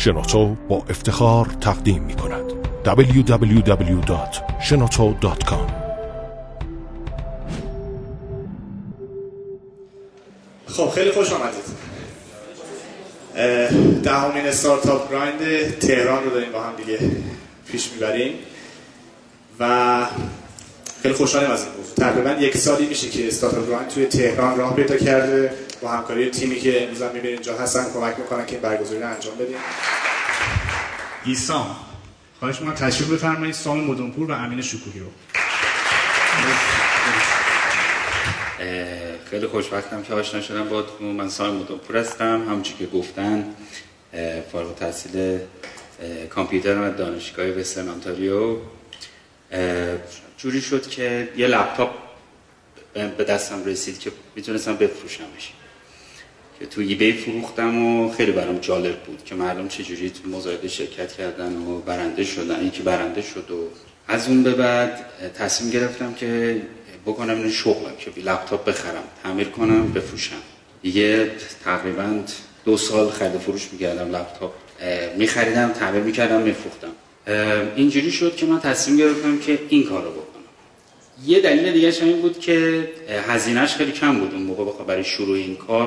شنوتو 0.00 0.56
با 0.68 0.84
افتخار 0.90 1.46
تقدیم 1.60 2.02
می 2.02 2.14
کند. 2.14 2.52
www.shenoto.com 2.84 5.70
خب 10.66 10.90
خیلی 10.90 11.12
خوش 11.12 11.32
آمدید. 11.32 11.64
دهمین 14.02 14.46
استارتاپ 14.46 15.10
گرایند 15.10 15.38
تهران 15.78 16.24
رو 16.24 16.30
داریم 16.30 16.52
با 16.52 16.62
هم 16.62 16.76
دیگه 16.76 16.98
پیش 17.72 17.92
می‌بریم 17.92 18.34
و 19.60 20.06
خیلی 21.02 21.14
خوشحالیم 21.14 21.50
از 21.50 21.64
این 21.64 21.72
موضوع. 21.76 21.94
تقریبا 21.94 22.30
یک 22.30 22.56
سالی 22.56 22.86
میشه 22.86 23.08
که 23.08 23.28
استارتاپ 23.28 23.66
گرایند 23.66 23.88
توی 23.88 24.06
تهران 24.06 24.58
راه 24.58 24.76
پیدا 24.76 24.96
کرده. 24.96 25.52
با 25.82 25.88
همکاری 25.88 26.30
تیمی 26.30 26.56
که 26.56 26.82
امروز 26.82 27.02
هم 27.02 27.10
می‌بینید 27.12 27.34
اینجا 27.34 27.58
هستن 27.58 27.84
کمک 27.94 28.18
می‌کنن 28.18 28.46
که 28.46 28.52
این 28.52 28.60
برگزاری 28.60 29.00
رو 29.00 29.08
انجام 29.08 29.34
بدیم. 29.34 29.56
ایسام 31.24 31.76
خواهش 32.38 32.60
می‌کنم 32.60 32.74
تشریف 32.74 33.10
بفرمایید. 33.10 33.54
سام 33.54 33.84
مدنپور 33.84 34.30
و 34.30 34.34
امین 34.34 34.62
شکوهی 34.62 35.00
رو. 35.00 35.06
خیلی 39.30 39.46
خوشبختم 39.46 40.02
که 40.02 40.14
آشنا 40.14 40.40
شدم 40.40 40.68
با 40.68 40.84
من 41.00 41.28
سام 41.28 41.54
مدنپور 41.56 41.96
هستم. 41.96 42.44
همونجوری 42.48 42.76
که 42.78 42.86
گفتن 42.86 43.44
فارغ 44.52 44.74
تحصیل 44.74 45.38
کامپیوتر 46.30 46.78
و 46.78 46.90
دانشگاه 46.90 47.46
وسترن 47.46 47.88
آنتاریو. 47.88 48.56
جوری 50.42 50.60
شد 50.60 50.88
که 50.88 51.28
یه 51.36 51.46
لپتاپ 51.46 51.90
به 52.94 53.24
دستم 53.24 53.64
رسید 53.64 53.98
که 53.98 54.12
می‌تونستم 54.36 54.76
بفروشمش. 54.76 55.52
که 56.60 56.66
تو 56.66 56.80
ایبی 56.80 57.12
فروختم 57.12 57.84
و 57.86 58.12
خیلی 58.12 58.32
برام 58.32 58.58
جالب 58.58 58.96
بود 58.96 59.24
که 59.24 59.34
مردم 59.34 59.68
چجوری 59.68 60.10
تو 60.10 60.28
مزایده 60.28 60.68
شرکت 60.68 61.12
کردن 61.12 61.56
و 61.56 61.78
برنده 61.78 62.24
شدن 62.24 62.66
یکی 62.66 62.82
برنده 62.82 63.22
شد 63.22 63.50
و 63.50 63.68
از 64.08 64.28
اون 64.28 64.42
به 64.42 64.54
بعد 64.54 65.06
تصمیم 65.38 65.70
گرفتم 65.70 66.14
که 66.14 66.62
بکنم 67.06 67.36
این 67.36 67.50
شغلم 67.50 67.96
که 67.98 68.20
لپتاپ 68.20 68.64
بخرم 68.68 69.04
تعمیر 69.22 69.48
کنم 69.48 69.92
بفروشم. 69.92 70.42
دیگه 70.82 71.30
تقریبا 71.64 72.22
دو 72.64 72.76
سال 72.76 73.10
خرید 73.10 73.38
فروش 73.38 73.68
میگردم 73.72 74.16
لپتاپ 74.16 74.52
میخریدم 75.16 75.72
تعمیر 75.72 76.02
می‌کردم 76.02 76.40
میفروختم. 76.40 76.92
اینجوری 77.76 78.12
شد 78.12 78.36
که 78.36 78.46
من 78.46 78.60
تصمیم 78.60 78.96
گرفتم 78.96 79.38
که 79.38 79.58
این 79.68 79.84
کار 79.84 80.02
رو 80.04 80.10
بکنم. 80.10 80.29
یه 81.26 81.40
دلیل 81.40 81.72
دیگه 81.72 81.94
این 82.02 82.22
بود 82.22 82.40
که 82.40 82.88
هزینهش 83.28 83.74
خیلی 83.74 83.92
کم 83.92 84.18
بود 84.20 84.34
اون 84.34 84.42
موقع 84.42 84.84
برای 84.84 85.04
شروع 85.04 85.36
این 85.36 85.56
کار. 85.56 85.86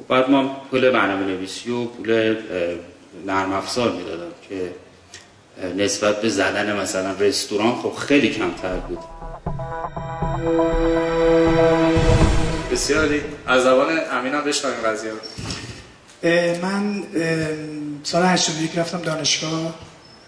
و 0.00 0.02
بعد 0.08 0.30
ما 0.30 0.62
پول 0.70 0.90
برنامه 0.90 1.26
نویسی 1.26 1.70
و 1.70 1.84
پول 1.84 2.36
نرم 3.26 3.52
افزار 3.52 3.92
می‌دادم 3.92 4.32
که 4.48 4.72
نسبت 5.76 6.20
به 6.20 6.28
زدن 6.28 6.76
مثلا 6.76 7.12
رستوران 7.12 7.74
خب 7.74 7.92
خیلی 7.94 8.28
کمتر 8.30 8.76
بود. 8.76 8.98
بسیاری. 12.72 13.20
از 13.46 13.62
زبان 13.62 13.98
امین 14.12 14.34
هم 14.34 14.44
بشنویم 14.44 14.76
قضیه 14.80 15.12
من 16.62 17.02
سال 18.02 18.22
81 18.22 18.78
رفتم 18.78 19.00
دانشگاه 19.00 19.74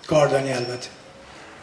گاردانی 0.09 0.53
البته. 0.53 0.89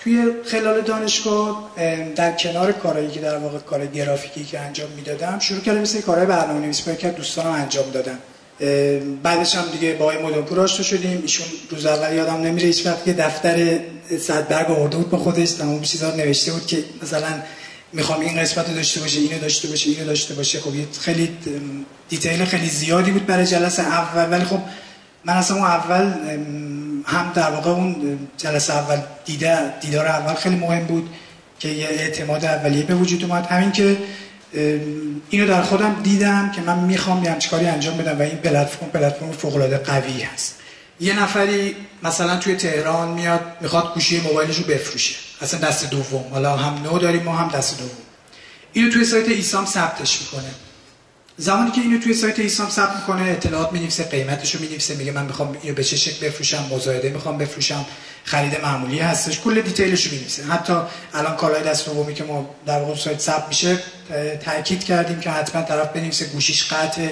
توی 0.05 0.31
خلال 0.51 0.81
دانشگاه 0.81 1.71
در 2.15 2.31
کنار 2.31 2.71
کارهایی 2.71 3.11
که 3.11 3.19
در 3.19 3.37
واقع 3.37 3.57
کار 3.57 3.85
گرافیکی 3.85 4.45
که 4.45 4.59
انجام 4.59 4.89
می‌دادم 4.95 5.39
شروع 5.39 5.61
کردم 5.61 5.81
مثل 5.81 6.01
کارهای 6.01 6.27
برنامه 6.27 6.59
نویسی 6.59 6.95
که 6.95 7.09
دوستانم 7.09 7.49
انجام 7.49 7.85
دادم 7.93 8.19
بعدش 9.23 9.55
هم 9.55 9.63
دیگه 9.71 9.93
با 9.93 10.13
مدنپور 10.23 10.59
آشنا 10.59 10.85
شدیم. 10.85 11.19
ایشون 11.21 11.47
روز 11.69 11.85
اول 11.85 12.15
یادم 12.15 12.41
نمیره 12.41 12.67
هیچ 12.67 12.85
وقت 12.85 13.05
که 13.05 13.13
دفتر 13.13 13.79
صد 14.19 14.47
برگ 14.47 14.71
آورده 14.71 14.97
بود 14.97 15.09
با 15.09 15.17
خودش 15.17 15.51
تمام 15.51 15.81
چیزا 15.81 16.15
نوشته 16.15 16.51
بود 16.51 16.65
که 16.65 16.83
مثلا 17.03 17.41
می‌خوام 17.93 18.19
این 18.19 18.41
قسمت 18.41 18.69
رو 18.69 18.75
داشته 18.75 18.99
باشه 18.99 19.19
اینو 19.19 19.39
داشته 19.39 19.67
باشه 19.67 19.89
اینو 19.89 20.05
داشته 20.05 20.33
باشه. 20.33 20.59
خب 20.59 20.71
خیلی 21.01 21.29
دیتیل 22.09 22.45
خیلی 22.45 22.69
زیادی 22.69 23.11
بود 23.11 23.25
برای 23.25 23.45
جلسه 23.45 23.83
اول 23.83 24.31
ولی 24.31 24.45
خب 24.45 24.59
من 25.25 25.33
اصلا 25.33 25.65
اول 25.65 26.13
هم 27.05 27.31
در 27.35 27.51
واقع 27.51 27.69
اون 27.69 28.19
جلسه 28.37 28.73
اول 28.73 28.97
دیده 29.25 29.79
دیدار 29.79 30.07
اول 30.07 30.33
خیلی 30.33 30.55
مهم 30.55 30.85
بود 30.85 31.09
که 31.59 31.69
یه 31.69 31.87
اعتماد 31.87 32.45
اولیه 32.45 32.83
به 32.83 32.95
وجود 32.95 33.23
اومد. 33.23 33.45
همین 33.45 33.71
که 33.71 33.97
اینو 35.29 35.47
در 35.47 35.61
خودم 35.61 35.95
دیدم 36.03 36.51
که 36.51 36.61
من 36.61 36.79
می‌خوام 36.79 37.23
یه 37.23 37.37
کاری 37.51 37.65
انجام 37.65 37.97
بدم 37.97 38.19
و 38.19 38.21
این 38.21 38.37
پلتفرم 38.37 38.89
پلتفرم 38.89 39.31
فوق 39.31 39.77
قوی 39.77 40.21
هست. 40.21 40.55
یه 40.99 41.19
نفری 41.23 41.75
مثلا 42.03 42.37
توی 42.37 42.55
تهران 42.55 43.09
میاد 43.09 43.41
می‌خواد 43.61 43.93
گوشی 43.93 44.21
موبایلش 44.21 44.57
رو 44.57 44.63
بفروشه. 44.63 45.15
اصلا 45.41 45.59
دست 45.59 45.89
دوم. 45.89 46.25
حالا 46.31 46.55
هم 46.55 46.83
نو 46.83 46.99
داریم 46.99 47.23
ما 47.23 47.35
هم 47.35 47.49
دست 47.49 47.77
دوم. 47.77 47.89
اینو 48.73 48.91
توی 48.91 49.05
سایت 49.05 49.27
ایسام 49.27 49.65
ثبتش 49.65 50.21
می‌کنه. 50.21 50.49
زمانی 51.37 51.71
که 51.71 51.81
اینو 51.81 51.99
توی 51.99 52.13
سایت 52.13 52.39
ایسام 52.39 52.69
ثبت 52.69 52.95
می‌کنه 52.95 53.31
اطلاعات 53.31 53.71
می‌نویسه 53.71 54.03
قیمتش 54.03 54.55
رو 54.55 54.61
می‌نویسه 54.61 54.95
میگه 54.95 55.11
من 55.11 55.25
می‌خوام 55.25 55.57
اینو 55.61 55.75
به 55.75 55.83
چه 55.83 55.97
شکل 55.97 56.27
بفروشم 56.27 56.65
مزایده 56.71 57.09
می‌خوام 57.09 57.37
بفروشم 57.37 57.85
خرید 58.23 58.61
معمولی 58.61 58.99
هستش 58.99 59.39
کل 59.39 59.61
detail 59.61 59.94
ش 59.94 60.05
رو 60.05 60.11
می‌نویسه. 60.11 60.43
حتی 60.43 60.73
الان 61.13 61.35
کالای 61.35 61.63
دست 61.63 61.85
دومی 61.85 62.13
که 62.13 62.23
ما 62.23 62.55
در 62.65 62.79
واقع 62.79 62.95
سایت 62.95 63.19
ثبت 63.19 63.47
میشه 63.47 63.79
تاکید 64.45 64.83
کردیم 64.83 65.19
که 65.19 65.29
حتما 65.29 65.61
طرف 65.61 65.87
بنویسه 65.87 66.25
گوشیش 66.25 66.73
فقط 66.73 67.07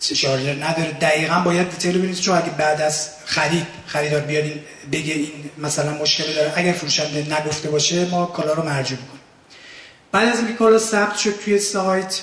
شارژر 0.00 0.64
نداره. 0.64 0.92
دقیقا 0.92 1.40
باید 1.40 1.70
detail 1.70 1.98
بنویسه 1.98 2.22
چون 2.22 2.36
اگه 2.36 2.50
بعد 2.50 2.80
از 2.80 3.08
خرید 3.24 3.66
خریدار 3.86 4.20
بیاد 4.20 4.44
بگه 4.92 5.14
این 5.14 5.30
مثلا 5.58 5.94
مشکلی 5.94 6.34
داره. 6.34 6.52
اگر 6.56 6.72
فروشنده 6.72 7.40
نگفته 7.40 7.70
باشه 7.70 8.04
ما 8.04 8.26
کالا 8.26 8.52
رو 8.52 8.62
مرجوع 8.62 8.98
می‌کنیم. 8.98 9.20
بعد 10.12 10.28
از 10.28 10.38
اینکه 10.38 10.52
کالا 10.52 10.78
ثبت 10.78 11.16
شد 11.16 11.34
توی 11.44 11.58
سایت 11.58 12.20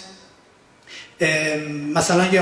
مثلا 1.95 2.27
یه 2.27 2.41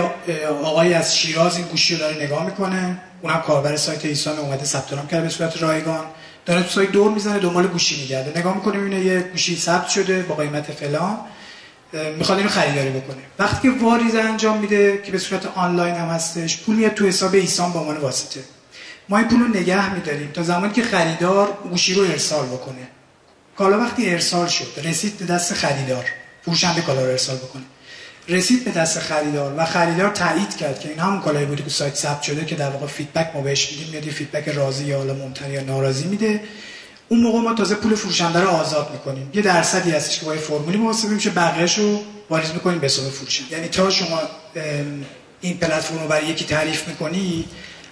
آقای 0.63 0.93
از 0.93 1.17
شیراز 1.17 1.57
این 1.57 1.65
گوشی 1.65 1.93
رو 1.93 1.99
داره 1.99 2.23
نگاه 2.23 2.45
می‌کنه 2.45 2.97
اونم 3.21 3.41
کاربر 3.41 3.75
سایت 3.75 4.05
ایسان 4.05 4.39
اومده 4.39 4.65
ثبت 4.65 4.93
نام 4.93 5.07
کرده 5.07 5.23
به 5.23 5.29
صورت 5.29 5.61
رایگان. 5.61 6.05
داره 6.45 6.63
تو 6.63 6.69
سایت 6.69 6.91
دور 6.91 7.11
می‌زنه 7.11 7.39
دنبال 7.39 7.67
گوشی 7.67 8.01
میگرده. 8.01 8.39
نگاه 8.39 8.55
می‌کنه 8.55 8.77
می‌بینه 8.77 9.05
یه 9.05 9.19
گوشی 9.19 9.55
ثبت 9.55 9.89
شده 9.89 10.21
با 10.21 10.35
قیمت 10.35 10.71
فلان. 10.71 11.17
می‌خواد 12.17 12.37
اینو 12.37 12.49
خریداری 12.49 12.89
بکنه. 12.89 13.21
وقتی 13.39 13.61
که 13.61 13.85
واریز 13.85 14.15
انجام 14.15 14.57
میده 14.57 15.01
که 15.05 15.11
به 15.11 15.17
صورت 15.17 15.45
آنلاین 15.45 15.95
هم 15.95 16.07
هستش 16.07 16.57
پول 16.57 16.75
میاد 16.75 16.93
تو 16.93 17.07
حساب 17.07 17.33
ایسان 17.33 17.73
به 17.73 17.79
عنوان 17.79 17.97
واسطه. 17.97 18.39
ما 19.09 19.17
این 19.17 19.27
پول 19.27 19.39
رو 19.39 19.47
نگه 19.47 19.93
میداریم 19.93 20.31
تا 20.33 20.43
زمانی 20.43 20.73
که 20.73 20.83
خریدار 20.83 21.57
گوشی 21.69 21.93
رو 21.93 22.01
ارسال 22.01 22.45
بکنه. 22.45 22.87
کالا 23.57 23.79
وقتی 23.79 24.09
ارسال 24.09 24.47
شد 24.47 24.67
رسید 24.83 25.17
به 25.17 25.25
دست 25.25 25.53
خریدار. 25.53 26.05
فروشنده 26.45 26.81
کالا 26.81 27.01
رو 27.01 27.09
ارسال 27.09 27.35
بکنه. 27.35 27.63
رسید 28.31 28.65
به 28.65 28.71
دست 28.71 28.99
خریدار 28.99 29.53
و 29.57 29.65
خریدار 29.65 30.09
تایید 30.09 30.57
کرد 30.57 30.79
که 30.79 30.89
این 30.89 30.99
همون 30.99 31.21
کالایی 31.21 31.45
بوده 31.45 31.63
که 31.63 31.69
سایت 31.69 31.95
ثبت 31.95 32.21
شده 32.21 32.45
که 32.45 32.55
در 32.55 32.69
واقع 32.69 32.87
feedback 32.87 33.31
ما 33.33 33.41
بهش 33.41 33.71
میدیم. 33.71 33.87
میاد 33.91 34.03
feedback 34.03 34.47
راضی 34.49 34.85
یا 34.85 34.97
حالا 34.97 35.13
ممتنع 35.13 35.49
یا 35.49 35.63
ناراضی 35.63 36.07
میده. 36.07 36.41
اون 37.09 37.19
موقع 37.19 37.39
ما 37.39 37.53
تازه 37.53 37.75
پول 37.75 37.95
فروشنده 37.95 38.39
رو 38.39 38.47
آزاد 38.47 38.89
می‌کنیم. 38.91 39.31
یه 39.33 39.41
درصدی 39.41 39.91
هستش 39.91 40.19
که 40.19 40.25
با 40.25 40.35
یه 40.35 40.41
فرمولی 40.41 40.77
محاسبه 40.77 41.09
میشه 41.09 41.29
بقیه‌اش 41.29 41.77
رو 41.77 42.03
واریز 42.29 42.51
می‌کنیم 42.53 42.79
به 42.79 42.85
حساب 42.85 43.09
فروشنده. 43.09 43.51
یعنی 43.51 43.67
تا 43.67 43.89
شما 43.89 44.21
این 45.41 45.57
پلتفرم 45.57 45.99
رو 45.99 46.07
برای 46.07 46.27
یکی 46.27 46.45
تعریف 46.45 46.87
می‌کنی 46.87 47.45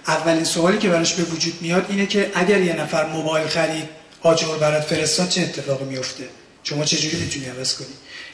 اولین 0.06 0.44
سوالی 0.44 0.78
که 0.78 0.88
براش 0.88 1.14
به 1.14 1.22
وجود 1.22 1.54
میاد 1.60 1.86
اینه 1.88 2.06
که 2.06 2.30
اگر 2.34 2.60
یه 2.60 2.80
نفر 2.80 3.06
موبایل 3.06 3.46
خرید 3.46 3.88
آجر 4.22 4.46
برات 4.60 4.82
فرستاد 4.82 5.28
چه 5.28 5.40
اتفاقی 5.40 5.84
میفته 5.84 6.24
شما 6.64 6.84
چه 6.84 6.96
جوری 6.96 7.16
می‌تونی 7.16 7.46
عوض 7.46 7.74
کنی؟ 7.74 7.88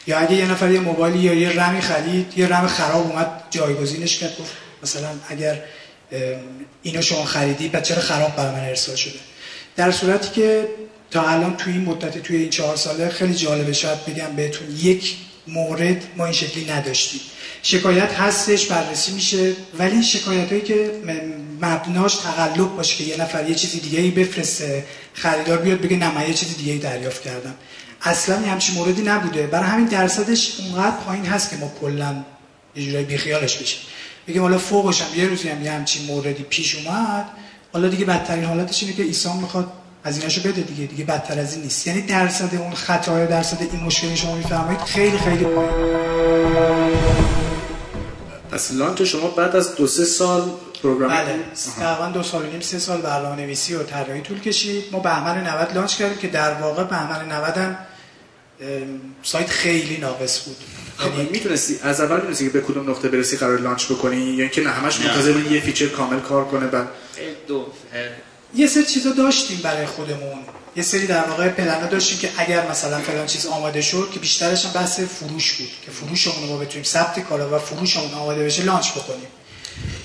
یا 0.06 0.18
اگه 0.18 0.34
یه 0.34 0.50
نفر 0.50 0.70
یه 0.70 0.80
موبایلی 0.80 1.18
یا 1.18 1.34
یه 1.34 1.62
رمی 1.62 1.80
خرید 1.80 2.32
یه 2.36 2.48
رم 2.48 2.66
خراب 2.66 3.10
اومد 3.10 3.42
جایگزینش 3.50 4.18
کرد 4.18 4.36
گفت 4.38 4.52
مثلا 4.82 5.08
اگر 5.28 5.62
اینو 6.82 7.02
شما 7.02 7.24
خریدی 7.24 7.68
بعد 7.68 7.84
چرا 7.84 8.00
خراب 8.00 8.36
برای 8.36 8.52
من 8.52 8.68
ارسال 8.68 8.96
شده؟ 8.96 9.18
در 9.76 9.90
صورتی 9.90 10.28
که 10.40 10.68
تا 11.10 11.28
الان 11.28 11.56
توی 11.56 11.72
این 11.72 11.82
مدت 11.82 12.18
توی 12.18 12.36
این 12.36 12.50
چهار 12.50 12.76
ساله 12.76 13.08
خیلی 13.08 13.34
جالبه 13.34 13.72
شاید 13.72 14.04
بگم 14.04 14.36
بهتون 14.36 14.76
یک 14.76 15.16
مورد 15.46 16.04
ما 16.16 16.24
این 16.24 16.34
شکلی 16.34 16.64
نداشتیم. 16.64 17.20
شکایت 17.62 18.12
هستش 18.12 18.66
بررسی 18.66 19.12
میشه 19.12 19.52
ولی 19.78 20.02
شکایت 20.02 20.48
هایی 20.48 20.60
که 20.60 20.90
مبناش 21.60 22.14
تقلب 22.14 22.76
باشه 22.76 22.96
که 22.96 23.04
یه 23.04 23.20
نفر 23.20 23.48
یه 23.48 23.54
چیزی 23.54 23.80
دیگه 23.80 24.00
ای 24.00 24.10
بفرسته 24.10 24.84
خریدار 25.14 25.58
بیاد 25.58 25.80
بگه 25.80 25.96
نه 25.96 26.14
من 26.14 26.28
یه 26.28 26.34
چیزی 26.34 26.54
دیگه 26.54 26.72
ای 26.72 26.78
دریافت 26.78 27.22
کردم. 27.22 27.54
اصلا 28.06 28.40
یه 28.40 28.48
همچین 28.48 28.74
موردی 28.74 29.02
نبوده. 29.02 29.46
برای 29.46 29.66
همین 29.66 29.86
درصدش 29.86 30.60
اونقدر 30.60 30.96
پایین 30.96 31.26
هست 31.26 31.50
که 31.50 31.56
ما 31.56 31.72
کلا 31.80 32.14
یه 32.76 32.86
جورایی 32.86 33.04
بیخیالش 33.04 33.56
بشیم. 33.56 33.80
بگیم 34.28 34.42
حالا 34.42 34.58
فوقش 34.58 35.02
هم 35.02 35.20
یه 35.20 35.28
روزی 35.28 35.48
هم 35.48 35.64
یه 35.64 35.72
همچین 35.72 36.06
موردی 36.06 36.42
پیش 36.42 36.76
اومد. 36.76 37.24
حالا 37.72 37.88
دیگه 37.88 38.04
بدترین 38.04 38.44
حالتش 38.44 38.82
اینه 38.82 38.94
که 38.94 39.02
ایسان 39.02 39.36
می‌خواد 39.36 39.72
هزینهشو 40.04 40.40
بده 40.40 40.60
دیگه. 40.60 40.86
دیگه 40.86 41.04
بدتر 41.04 41.40
از 41.40 41.54
این 41.54 41.62
نیست. 41.62 41.86
یعنی 41.86 42.02
درصد 42.02 42.54
اون 42.54 42.74
خطای 42.74 43.26
درصد 43.26 43.58
این 43.60 43.84
مشکلی 43.84 44.16
شما 44.16 44.34
میفرمایید 44.34 44.80
خیلی 44.80 45.18
خیلی 45.18 45.44
پایین. 45.44 45.70
پس 48.50 48.70
launch 48.72 49.02
شما 49.02 49.28
بعد 49.28 49.56
از 49.56 49.74
دو 49.74 49.86
سه 49.86 50.04
سال 50.04 50.50
program 50.82 51.10
بله. 51.10 51.38
تقریبا 51.78 52.06
دو 52.06 52.22
سال 52.22 52.42
و 52.42 52.46
نیم 52.46 52.60
سه 52.60 52.78
سال 52.78 53.00
برنامه 53.00 53.36
نویسی 53.36 53.74
و 53.74 53.82
طراحی 53.82 54.20
طول 54.20 54.40
کشید. 54.40 54.84
ما 54.92 54.98
بهمن 54.98 55.46
90 55.46 55.74
launch 55.74 55.96
کردیم 55.96 56.18
که 56.18 56.28
در 56.28 56.54
واقع 56.54 56.84
بهمن 56.84 57.32
90 57.32 57.56
هم 57.56 57.76
سایت 59.22 59.48
خیلی 59.50 59.96
ناقص 59.96 60.44
بود. 60.44 60.56
یعنی 61.16 61.28
می‌تونستی 61.30 61.78
از 61.82 62.00
اول 62.00 62.16
می‌دونستی 62.16 62.44
که 62.44 62.50
به 62.50 62.60
کدوم 62.60 62.90
نقطه 62.90 63.08
برسی 63.08 63.36
قرار 63.36 63.58
launch 63.58 63.86
بکنی 63.86 64.16
یا 64.16 64.42
اینکه 64.42 64.60
نه 64.60 64.70
همش 64.70 65.00
منتظر 65.00 65.32
بودی 65.32 65.54
یه 65.54 65.60
feature 65.60 65.86
کامل 65.86 66.20
کار 66.20 66.44
کنه 66.44 66.66
بعد 66.66 66.88
دو. 67.48 67.66
یه 68.54 68.66
سری 68.66 68.84
چیزا 68.84 69.10
داشتیم 69.10 69.60
برای 69.62 69.86
خودمون. 69.86 70.38
یه 70.76 70.82
سری 70.82 71.06
در 71.06 71.24
واقع 71.24 71.48
پلنا 71.48 71.86
داشتیم 71.86 72.18
که 72.18 72.30
اگر 72.36 72.70
مثلا 72.70 72.98
فلان 72.98 73.26
چیز 73.26 73.46
آماده 73.46 73.82
شد 73.82 74.08
که 74.14 74.20
بیشترش 74.20 74.66
هم 74.66 74.72
بحث 74.72 75.00
فروش 75.00 75.52
بود 75.52 75.70
که 75.84 75.90
فروشمون 75.90 76.48
رو 76.48 76.58
بتونیم 76.58 76.84
ثبت 76.84 77.20
کالا 77.20 77.56
و 77.56 77.58
فروشمون 77.58 78.14
آماده 78.14 78.44
بشه 78.44 78.62
launch 78.62 78.92
بکنیم. 78.92 79.28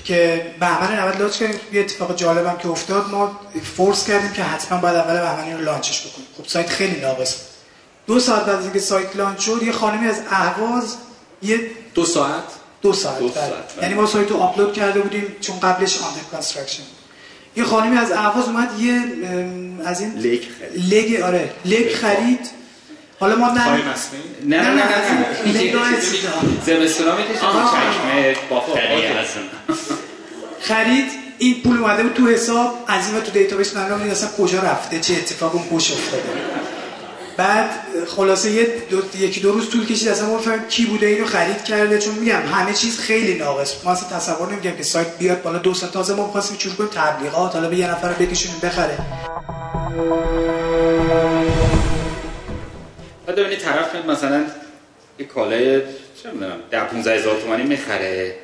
که 0.04 0.46
بهمن 0.60 0.98
90 0.98 1.20
launch 1.20 1.36
کردیم 1.36 1.60
یه 1.72 1.80
اتفاق 1.80 2.16
جالبم 2.16 2.58
که 2.58 2.68
افتاد 2.68 3.10
ما 3.10 3.40
force 3.76 4.06
کردیم 4.06 4.32
که 4.32 4.42
حتما 4.42 4.78
باید 4.78 4.96
اول 4.96 5.20
بهمن 5.20 5.52
رو 5.52 5.64
launch 5.64 5.95
ش 5.95 6.06
بکنیم. 6.06 6.26
خب 6.38 6.48
سایت 6.48 6.68
خیلی 6.68 7.00
ناقص 7.00 7.34
بود. 7.34 7.51
دو 8.12 8.20
ساعت 8.20 8.46
بعد 8.46 8.56
از 8.56 8.64
اینکه 8.64 8.78
سایت 8.78 9.16
launch 9.16 9.40
شد 9.40 9.62
یه 9.62 9.72
خانمی 9.72 10.06
از 10.06 10.20
اهواز 10.30 10.96
یه 11.42 11.60
دو 11.94 12.04
ساعت؟ 12.04 12.42
دو 12.82 12.92
ساعت, 12.92 13.18
دو 13.18 13.28
بله. 13.28 13.34
ساعت، 13.34 13.74
بله. 13.76 13.82
یعنی 13.82 13.94
ما 13.94 14.06
سایت 14.06 14.30
رو 14.30 14.36
آپلود 14.36 14.72
کرده 14.72 15.00
بودیم 15.00 15.36
چون 15.40 15.60
قبلش 15.60 15.98
under 16.02 16.20
construction 16.30 16.82
یه 17.56 17.64
خانمی 17.64 17.98
از 17.98 18.12
اهواز 18.12 18.44
اومد 18.44 18.80
یه 18.80 19.02
از 19.84 20.00
این 20.00 20.12
لیک 20.14 20.48
خرید. 20.58 20.94
لگ 20.94 21.22
آره 21.22 21.50
لگ 21.64 21.94
خرید. 21.94 22.50
حالا 23.20 23.36
ما 23.36 23.50
نه 23.50 23.68
نه 23.68 23.70
نه 23.70 24.60
نه 24.60 24.60
نه، 24.62 24.84
نه 25.46 25.72
نه،. 25.72 26.00
زمستونا 26.66 27.12
آها. 27.42 27.78
چشمه 27.78 28.36
بافتری. 28.50 29.06
هستن 29.06 29.40
خرید. 30.60 31.06
این 31.38 31.62
پول 31.62 31.78
اومده 31.78 32.02
بود 32.02 32.14
تو 32.14 32.28
حساب. 32.28 32.84
از 32.88 33.08
این 33.08 33.20
تو 33.20 33.30
database 33.30 33.76
معلوم 33.76 34.02
نیست 34.02 34.24
اصلا 34.24 34.44
کجا 34.44 34.58
رفته؟ 34.58 35.00
چه 35.00 35.14
اتفاقی 35.14 35.58
اون 35.58 35.68
پشت 35.68 35.92
افتاده 35.92 36.22
بعد 37.36 37.70
خلاصه 38.06 38.50
یه 38.50 38.66
دو، 38.90 39.02
یکی 39.18 39.40
دو 39.40 39.52
روز 39.52 39.70
طول 39.70 39.86
کشید 39.86 40.08
اصلا 40.08 40.26
ما 40.28 40.36
بفهمیم 40.36 40.68
کی 40.68 40.86
بوده 40.86 41.06
اینو 41.06 41.26
خرید 41.26 41.64
کرده 41.64 41.98
چون 41.98 42.14
میگم 42.14 42.42
همه 42.52 42.74
چیز 42.74 42.98
خیلی 42.98 43.34
ناقص. 43.34 43.84
ما 43.84 43.90
اصلا 43.90 44.18
تصور 44.18 44.52
نمی‌کردیم 44.52 44.76
که 44.76 44.82
سایت 44.82 45.18
بیاد 45.18 45.42
بالا 45.42 45.58
دو 45.58 45.74
ساعت. 45.74 45.92
تازه 45.92 46.14
ما 46.14 46.26
می‌خواستیم 46.26 46.58
شروع 46.58 46.74
کنیم 46.74 46.90
تبلیغات 46.90 47.54
حالا 47.54 47.68
به 47.68 47.76
یه 47.76 47.90
نفر 47.90 48.12
بکشونیم 48.12 48.60
بخره. 48.62 48.98
بعد 53.26 53.36
ببینید 53.36 53.58
طرف 53.58 53.94
مثلا 53.94 54.44
یه 55.18 55.26
کالای 55.26 55.80
چه 56.22 56.30
می‌دونم 56.32 56.56
10 56.70 56.84
15 56.84 57.18
هزار 57.18 57.40
تومانی 57.40 57.62
می‌خره. 57.62 58.34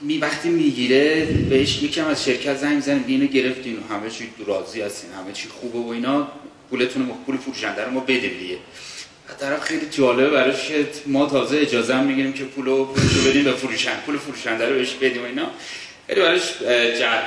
می 0.00 0.18
وقتی 0.18 0.48
می‌گیره 0.48 1.24
بهش 1.24 1.82
یکم 1.82 2.06
از 2.06 2.24
شرکت 2.24 2.58
زنگ 2.58 2.74
می‌زنه 2.74 3.04
اینو 3.06 3.26
گرفتین 3.26 3.78
همه 3.90 4.10
چی 4.10 4.30
راضی 4.46 4.80
هستین 4.80 5.10
همه 5.12 5.32
چی 5.32 5.48
خوبه 5.48 5.78
و 5.78 5.88
اینا. 5.88 6.28
پولتون 6.70 7.08
رو 7.08 7.14
پول 7.26 7.36
فروشنده 7.36 7.84
رو 7.84 7.90
ما 7.90 8.00
بدیم 8.00 8.38
دیگه. 8.38 8.58
طرف 9.40 9.62
خیلی 9.62 9.86
جالبه 9.90 10.30
براش 10.30 10.68
که 10.68 10.88
ما 11.06 11.26
تازه 11.26 11.58
اجازه 11.58 11.94
هم 11.94 12.04
می‌گیریم 12.04 12.32
که 12.32 12.44
پولو 12.44 12.84
پولشو 12.84 13.28
بدیم 13.28 13.44
به 13.44 13.52
فروشنده 13.52 14.00
پول 14.06 14.18
فروشنده 14.18 14.68
رو 14.68 14.74
بهش 14.74 14.92
بدیم 14.92 15.22
و 15.22 15.26
اینا. 15.26 15.46
خیلی 16.06 16.20
براش 16.20 16.42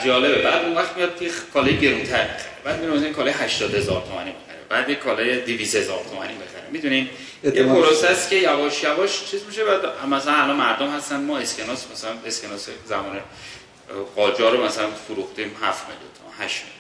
جالبه. 0.05 0.41
بعد 0.41 0.65
اون 0.65 0.75
وقت 0.75 0.97
میاد 0.97 1.21
یه 1.21 1.29
کالای 1.53 1.77
گرونتر 1.77 2.23
می‌خره. 2.23 2.51
بعد 2.63 2.79
میره 2.79 2.93
مثلا 2.93 3.13
کالای 3.13 3.33
80 3.33 3.75
هزار 3.75 4.03
تومانی 4.07 4.29
می‌خره. 4.29 4.59
بعد 4.69 4.89
یه 4.89 4.95
کالای 4.95 5.41
200 5.41 5.75
هزار 5.75 5.99
تومانی 6.09 6.33
می‌خره. 6.33 6.67
می‌دونین؟ 6.71 7.09
یه 7.43 7.51
است 8.09 8.29
که 8.29 8.35
یواش 8.35 8.83
یواش 8.83 9.25
چیز 9.31 9.41
میشه. 9.47 9.63
بعد 9.65 9.81
مثلا 10.09 10.33
الان 10.33 10.55
مردم 10.55 10.89
هستن. 10.89 11.21
ما 11.21 11.37
اسکناس 11.37 11.85
مثلا 11.93 12.11
اسکناس 12.25 12.69
زمان 12.85 13.19
قاجار 14.15 14.57
رو 14.57 14.63
مثلا 14.63 14.87
فروختیم 15.07 15.55
7 15.61 15.85
میلیون 15.87 16.11
تومان 16.17 16.33
8 16.39 16.63
میلیون. 16.63 16.76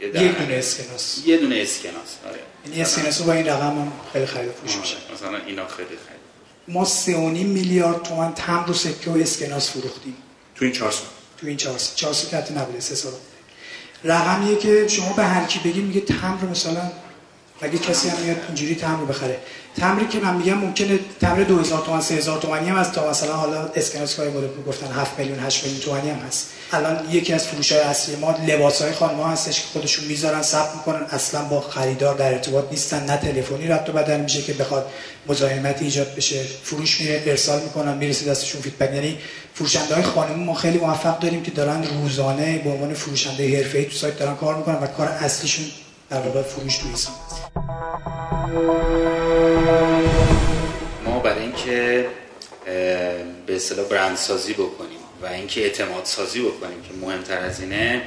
تومان 0.00 0.22
یک 0.22 0.38
دونه 0.38 0.54
اسکناس. 0.54 1.22
یه 1.26 1.36
دونه 1.36 1.56
اسکناس 1.56 2.16
آره. 2.28 2.38
یعنی 2.66 2.82
اسکناس 2.82 3.22
با 3.22 3.32
این 3.32 3.46
رقم 3.46 3.78
هم 3.78 3.92
خیلی 4.12 4.26
خرید 4.26 4.52
فروش 4.52 4.76
میشه. 4.76 4.96
آره، 4.96 5.14
مثلا 5.14 5.44
اینا 5.46 5.66
خیلی 5.66 5.88
خیلی 5.88 6.18
ما 6.68 6.84
3.5 6.84 7.10
میلیارد 7.46 8.02
تومان 8.02 8.34
تمبر 8.34 8.70
و 8.70 8.74
سکه 8.74 9.10
و 9.10 9.16
اسکناس 9.16 9.70
فروختیم. 9.70 10.16
تو 10.54 10.64
این 10.64 10.74
چهار 10.74 10.90
سال. 10.90 11.06
تو 11.40 11.46
این 11.46 11.56
چهار 11.56 11.78
سال. 11.78 11.96
چهار 11.96 12.14
سال 12.14 12.30
که 12.30 12.36
حتی 12.36 12.54
نبوده 12.54 12.80
سه 12.80 12.94
سال. 12.94 13.12
رقمیه 14.04 14.56
که 14.56 14.88
شما 14.88 15.12
به 15.12 15.24
هر 15.24 15.46
کی 15.46 15.58
بگی 15.58 15.80
میگه 15.80 16.00
تمر 16.00 16.44
مثلا 16.44 16.90
اگه 17.60 17.78
کسی 17.78 18.08
هم 18.08 18.18
میاد 18.18 18.36
اینجوری 18.46 18.74
تمر 18.74 19.04
بخره. 19.04 19.38
تمری 19.76 20.06
که 20.06 20.18
من 20.18 20.36
میگم 20.36 20.58
ممکنه 20.58 20.98
تمر 21.20 21.42
2000 21.42 21.84
تومان 21.84 22.00
3000 22.00 22.38
تومانی 22.40 22.68
هم 22.68 22.76
از 22.76 22.92
تا 22.92 23.10
مثلا 23.10 23.32
حالا 23.32 23.68
اسکناس 23.74 24.16
کاری 24.16 24.30
مورد 24.30 24.56
می‌گفتن 24.56 24.92
7 24.92 25.18
میلیون 25.18 25.38
8 25.38 25.64
میلیون 25.64 25.80
تومانی 25.80 26.10
هم 26.10 26.16
هست. 26.16 26.48
الان 26.72 27.10
یکی 27.10 27.32
از 27.32 27.46
فروشای 27.46 27.78
اصلی 27.78 28.16
ما 28.16 28.34
لباس 28.46 28.82
های 28.82 28.92
خانم 28.92 29.22
هستش 29.22 29.60
که 29.60 29.66
خودشون 29.72 30.04
می‌ذارن 30.04 30.42
ثبت 30.42 30.74
می‌کنن. 30.74 31.02
اصلا 31.10 31.42
با 31.42 31.60
خریدار 31.60 32.14
در 32.14 32.32
ارتباط 32.32 32.64
نیستن 32.70 33.04
نه 33.04 33.16
تلفنی 33.16 33.66
رد 33.66 33.88
و 33.88 33.92
بدل 33.92 34.20
میشه 34.20 34.42
که 34.42 34.52
بخواد 34.52 34.86
مزاحمتی 35.26 35.84
ایجاد 35.84 36.14
بشه. 36.14 36.42
فروش 36.62 37.00
میره 37.00 37.22
ارسال 37.26 37.60
می‌کنن 37.60 37.96
می‌رسه 37.96 38.30
دستشون 38.30 38.60
فیدبک 38.60 38.94
یعنی 38.94 39.18
فروشنده 39.54 39.94
های 39.94 40.04
خانمی 40.04 40.44
ما 40.44 40.54
خیلی 40.54 40.78
موفق 40.78 41.18
داریم 41.18 41.42
که 41.42 41.50
دارن 41.50 41.84
روزانه 42.02 42.58
به 42.58 42.70
عنوان 42.70 42.94
فروشنده 42.94 43.56
حرفه‌ای 43.56 43.84
تو 43.84 43.92
سایت 43.92 44.18
دارن 44.18 44.36
کار 44.36 44.56
می‌کنن 44.56 44.76
و 44.76 44.86
کار 44.86 45.08
اصلیشون 45.08 45.64
در 46.10 46.20
واقع 46.20 46.42
فروش 46.42 46.76
تو 46.76 46.88
ایسان 46.88 47.14
ما 51.04 51.18
برای 51.24 51.42
اینکه 51.42 52.06
به 53.46 53.56
اصطلاح 53.56 53.88
برند 53.88 54.16
سازی 54.16 54.52
بکنیم 54.52 54.98
و 55.22 55.26
اینکه 55.26 55.60
اعتماد 55.62 56.04
سازی 56.04 56.40
بکنیم 56.40 56.82
که 56.82 57.06
مهمتر 57.06 57.38
از 57.38 57.60
اینه 57.60 58.02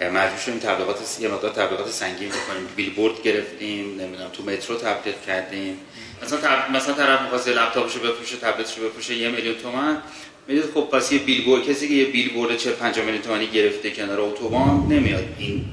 مجبور 0.00 0.38
شدیم 0.46 0.58
تبلیغات 0.58 1.18
یه 1.20 1.28
مقدار 1.28 1.50
تبلیغات 1.50 1.90
سنگین 1.90 2.28
بکنیم. 2.28 2.68
بیلبورد 2.76 3.22
گرفتیم 3.22 4.00
نمی‌دونم 4.00 4.30
تو 4.32 4.42
مترو 4.42 4.76
تبلیغ 4.76 5.14
کردیم. 5.26 5.78
مثلا 6.22 6.38
تب... 6.38 6.70
مثلا 6.76 6.94
طرف 6.94 7.22
می‌خواد 7.22 7.48
لپتاپشو 7.48 8.00
بفروشه 8.00 8.36
تبلتشو 8.36 8.88
بفروشه 8.88 9.14
یه 9.14 9.28
میلیون 9.28 9.54
تومن 9.54 10.02
می‌دید 10.48 10.64
خب 10.74 10.80
پس 10.80 11.12
یه 11.12 11.18
بیلبورد 11.18 11.64
کسی 11.64 11.88
که 11.88 11.94
یه 11.94 12.04
بیلبورد 12.04 12.56
40 12.56 12.72
50 12.72 13.04
میلیون 13.04 13.22
تومانی 13.22 13.46
گرفته 13.46 13.90
کنار 13.90 14.20
اتوبان 14.20 14.86
نمیاد. 14.88 15.24
این 15.38 15.64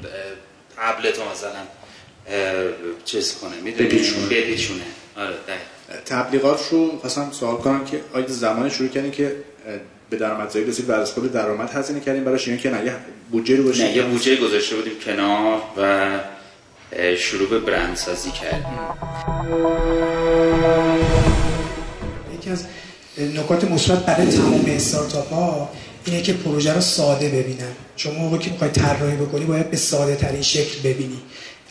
تبلت 0.77 1.17
رو 1.17 1.31
مثلا. 1.31 1.78
چیز 3.05 3.33
کنه 3.33 3.55
می‌دونی؟ 3.63 3.89
بپیچونه. 3.89 4.25
بپیچونه. 4.25 4.81
آره 5.17 5.35
دقیقاً. 5.47 6.03
تبلیغات 6.05 6.69
رو 6.71 6.99
خواستم 6.99 7.31
سوال 7.31 7.57
کنم 7.57 7.85
که 7.85 8.01
آیا 8.13 8.27
زمان 8.27 8.69
شروع 8.69 8.89
کردین 8.89 9.11
که 9.11 9.35
به 10.09 10.17
درآمدزایی 10.17 10.65
رسید 10.65 10.89
و 10.89 10.93
از 10.93 11.11
خود 11.11 11.31
درآمد 11.31 11.69
هزینه 11.69 11.99
کردین 11.99 12.23
براش 12.23 12.47
یا 12.47 12.57
که 12.57 12.69
نه 12.69 12.85
یه 12.85 12.95
بودجه 13.31 13.55
رو 13.55 13.63
باشه 13.63 13.83
نه 13.83 13.95
یه 13.97 14.03
بودجه 14.03 14.35
گذاشته 14.35 14.75
بودیم 14.75 14.93
کنار 15.05 15.61
و 15.77 16.09
شروع 17.17 17.49
به 17.49 17.59
برند 17.59 17.97
سازی 17.97 18.31
کردیم. 18.31 18.79
یکی 22.39 22.49
از 22.49 22.63
نکات 23.17 23.63
مثبت 23.63 24.05
برای 24.05 24.27
تمام 24.27 24.65
استارتاپ 24.67 25.33
ها 25.33 25.69
اینه 26.05 26.21
که 26.21 26.33
پروژه 26.33 26.73
رو 26.73 26.81
ساده 26.81 27.29
ببینن. 27.29 27.71
شما 27.95 28.13
موقعی 28.13 28.39
که 28.39 28.51
می‌خوای 28.51 28.69
طراحی 28.69 29.15
بکنی 29.15 29.45
باید 29.45 29.71
به 29.71 29.77
ساده 29.77 30.15
ترین 30.15 30.41
شکل 30.41 30.89
ببینی. 30.89 31.21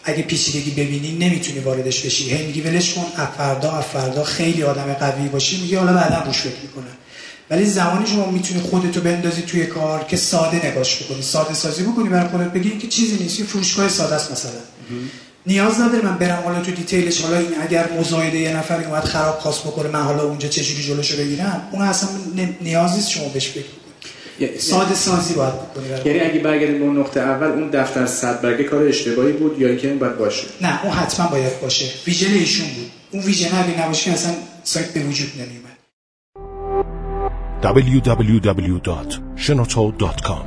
اگه 0.08 0.22
پیچیدگی 0.22 0.70
ببینی 0.70 1.12
نمی‌تونی 1.12 1.58
واردش 1.58 2.00
بشی. 2.00 2.30
هی 2.34 2.46
میگی 2.46 2.60
ولش 2.60 2.94
کن. 2.94 3.04
از 3.16 3.28
فردا 3.38 3.72
از 3.72 3.84
فردا 3.84 4.24
خیلی 4.24 4.62
آدم 4.62 4.92
قوی 4.92 5.28
باشی. 5.28 5.60
میگه 5.60 5.78
حالا 5.78 5.92
بعدا 5.92 6.22
روش 6.26 6.38
فکر 6.38 6.60
می‌کنه 6.62 6.90
ولی 7.50 7.64
زمانی 7.64 8.06
شما 8.06 8.30
می‌تونی 8.30 8.60
خودتو 8.60 9.00
بندازی 9.00 9.42
توی 9.42 9.66
کار 9.66 10.04
که 10.04 10.16
ساده 10.16 10.66
نگاش 10.66 11.02
بکنی. 11.02 11.22
ساده 11.22 11.54
سازی 11.54 11.82
بکنی 11.82 12.08
برای 12.08 12.28
خودت. 12.28 12.52
بگی 12.52 12.78
که 12.78 12.88
چیزی 12.88 13.16
نیست. 13.22 13.40
یه 13.40 13.46
فروشگاه 13.46 13.88
ساده 13.88 14.14
است 14.14 14.32
مثلا. 14.32 14.50
نیاز 15.46 15.80
نداره 15.80 16.04
من 16.04 16.18
برم 16.18 16.42
حالا 16.44 16.60
تو 16.60 16.70
دیتیلش. 16.70 17.20
حالا 17.20 17.38
این 17.38 17.48
اگر 17.62 17.92
مزایده 18.00 18.38
یه 18.38 18.56
نفر 18.56 18.84
اومد 18.84 19.04
خراب 19.04 19.38
خواست 19.38 19.60
بکنه 19.60 19.88
من 19.88 20.02
حالا 20.02 20.22
اونجا 20.22 20.48
چجوری 20.48 20.82
جلوشو 20.82 21.16
بگیرم؟ 21.16 21.68
اون 21.72 21.82
اصلا 21.82 22.08
نیاز 22.60 22.92
نیست 22.94 23.10
شما 23.10 23.28
بهش 23.28 23.56
یه- 23.56 23.64
ساده 24.58 24.94
سازی 24.94 25.34
باید 25.34 25.54
بکنی 25.54 25.86
یعنی 26.04 26.20
اگه 26.30 26.40
برگردیم 26.40 26.78
به 26.78 26.84
اون 26.84 26.98
نقطه 26.98 27.20
اول 27.20 27.46
اون 27.46 27.70
دفتر 27.70 28.06
صد 28.06 28.40
برگه 28.40 28.64
کار 28.64 28.82
اشتباهی 28.82 29.32
بود 29.32 29.60
یا 29.60 29.68
اینکه 29.68 29.88
این 29.88 29.98
باید 29.98 30.18
باشه؟ 30.18 30.46
نه 30.60 30.84
اون 30.84 30.92
حتما 30.92 31.26
باید 31.26 31.60
باشه. 31.60 31.86
ویژن 32.06 32.32
ایشون 32.32 32.66
بود. 32.66 32.90
اون 33.10 33.22
ویژن 33.22 33.58
اگه 33.58 33.84
نباشه 33.84 34.04
که 34.04 34.12
اصلا 34.12 34.32
سایت 34.64 34.92
به 34.94 35.00
وجود 35.00 35.28
نمیومد 35.38 35.68
www.shenoto.com 37.62 40.44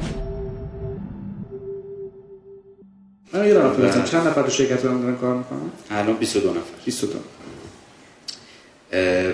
من 3.33 3.47
یه 3.47 3.53
راه 3.53 3.73
بپرسم 3.73 4.03
چند 4.03 4.27
نفر 4.27 4.41
تو 4.41 4.49
شرکت 4.49 4.83
دارن 4.83 5.01
دارن 5.01 5.15
کار 5.15 5.35
می‌کنن؟ 5.37 5.59
الان 5.91 6.17
22 6.17 6.49
نفر. 6.49 6.59
20 6.85 7.01
تا 7.01 7.07
اه، 8.93 9.33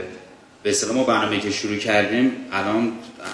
به 0.68 0.72
اصطلاح 0.72 0.96
ما 0.96 1.04
برنامه 1.04 1.40
که 1.40 1.52
شروع 1.52 1.78
کردیم 1.78 2.32
الان 2.52 2.92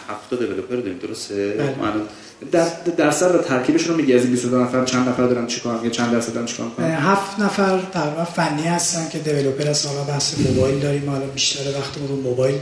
70 0.09 0.39
دیولپر 0.39 0.75
داریم 0.75 0.97
درسته؟ 0.97 1.49
بله. 1.51 1.83
الان 1.83 2.07
در 2.51 2.67
درصد 2.97 3.35
و 3.35 3.37
ترکیبشون 3.37 3.91
رو 3.91 4.01
میگی 4.01 4.13
از 4.13 4.21
این 4.21 4.31
22 4.31 4.63
نفر 4.63 4.85
چند 4.85 5.09
نفر 5.09 5.27
دارن 5.27 5.47
چیکار 5.47 5.73
می‌کنن؟ 5.73 5.91
چند 5.91 6.11
درصد 6.11 6.33
دارن 6.33 6.45
چیکار 6.45 6.65
می‌کنن؟ 6.65 6.91
هفت 6.91 7.39
نفر 7.39 7.79
تقریبا 7.93 8.23
فنی 8.23 8.63
هستن 8.63 9.09
که 9.09 9.19
دیولپر 9.19 9.67
هستن. 9.67 9.89
حالا 9.89 10.03
بحث 10.03 10.39
موبایل 10.39 10.79
داریم. 10.79 11.09
حالا 11.09 11.25
بیشتر 11.25 11.77
وقتمون 11.77 12.07
رو 12.07 12.15
موبایل 12.15 12.59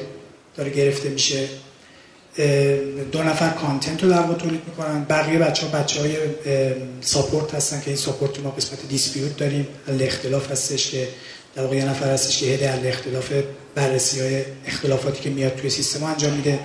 داره 0.57 0.69
گرفته 0.69 1.09
میشه. 1.09 1.47
دو 3.11 3.23
نفر 3.23 3.49
کانتنت 3.49 4.03
رو 4.03 4.09
در 4.09 4.19
واقع 4.19 4.33
تولید 4.33 4.61
می‌کنن. 4.67 5.05
بقیه 5.09 5.39
بچه 5.39 5.67
ها 5.67 5.79
بچه 5.79 5.99
های 5.99 6.15
ساپورت 7.01 7.55
هستن 7.55 7.81
که 7.81 7.87
این 7.87 7.97
ساپورت 7.97 8.39
ما 8.39 8.49
قسمت 8.49 8.79
دیسپیوت 8.89 9.37
داریم. 9.37 9.67
اختلاف 10.01 10.51
هستش 10.51 10.91
که 10.91 11.07
در 11.55 11.63
واقع 11.63 11.75
یه 11.75 11.89
نفر 11.89 12.13
هستش 12.13 12.39
که 12.39 12.45
هده 12.45 12.89
اختلاف 12.89 13.31
بررسی 13.75 14.19
های 14.19 14.41
اختلافاتی 14.67 15.21
که 15.21 15.29
میاد 15.29 15.55
توی 15.55 15.69
سیستم 15.69 16.03
انجام 16.03 16.33
میده 16.33 16.59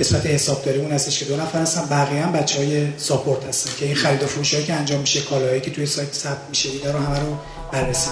قسمت 0.00 0.26
حسابداری 0.26 0.80
اون 0.80 0.90
هستش 0.90 1.18
که 1.18 1.24
دو 1.24 1.36
نفر 1.36 1.58
هستن 1.58 1.86
بقیه 1.90 2.22
هم 2.22 2.32
بچه 2.32 2.58
های 2.58 2.86
ساپورت 2.96 3.44
هستن 3.44 3.70
که 3.78 3.86
این 3.86 3.94
خرید 3.94 4.22
و 4.22 4.26
فروش 4.26 4.54
که 4.54 4.72
انجام 4.72 5.00
میشه 5.00 5.20
کالاهایی 5.20 5.60
که 5.60 5.70
توی 5.70 5.86
سایت 5.86 6.12
ثبت 6.12 6.40
میشه 6.48 6.68
اینا 6.68 6.90
رو 6.90 6.98
همه 6.98 7.20
رو 7.20 7.38
بررسی 7.72 8.10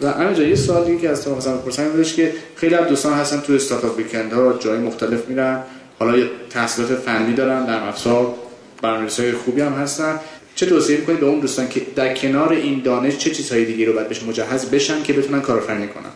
و 0.00 0.08
همینجا 0.08 0.42
یه 0.42 0.54
سوالی 0.54 0.98
که 0.98 1.08
از 1.08 1.24
تو 1.24 1.36
مثلا 1.36 1.56
بپرسم 1.56 1.88
بودش 1.88 2.14
که 2.14 2.32
خیلی 2.56 2.74
از 2.74 2.88
دوستان 2.88 3.12
هستن 3.12 3.40
تو 3.40 3.52
استارتاپ 3.52 3.96
ویکند 3.96 4.32
ها 4.32 4.52
جای 4.52 4.78
مختلف 4.78 5.28
میرن 5.28 5.62
حالا 5.98 6.18
یه 6.18 6.30
تحصیلات 6.50 6.94
فنی 6.94 7.34
دارن 7.34 7.66
در 7.66 7.88
افزار 7.88 8.34
برنامه‌نویسای 8.82 9.32
خوبی 9.32 9.60
هم 9.60 9.72
هستن. 9.72 10.20
چه 10.54 10.66
توصیه 10.66 10.96
می‌کنید 10.96 11.20
به 11.20 11.26
اون 11.26 11.40
دوستان 11.40 11.68
که 11.68 11.82
در 11.96 12.14
کنار 12.14 12.52
این 12.52 12.82
دانش 12.82 13.16
چه 13.16 13.30
چیزهای 13.30 13.64
دیگه 13.64 13.86
رو 13.86 13.92
باید 13.92 14.08
بهش 14.08 14.22
مجهز 14.22 14.64
بشن 14.64 15.02
که 15.02 15.12
بتونن 15.12 15.40
کارآفرینی 15.40 15.88
کنن؟ 15.88 16.12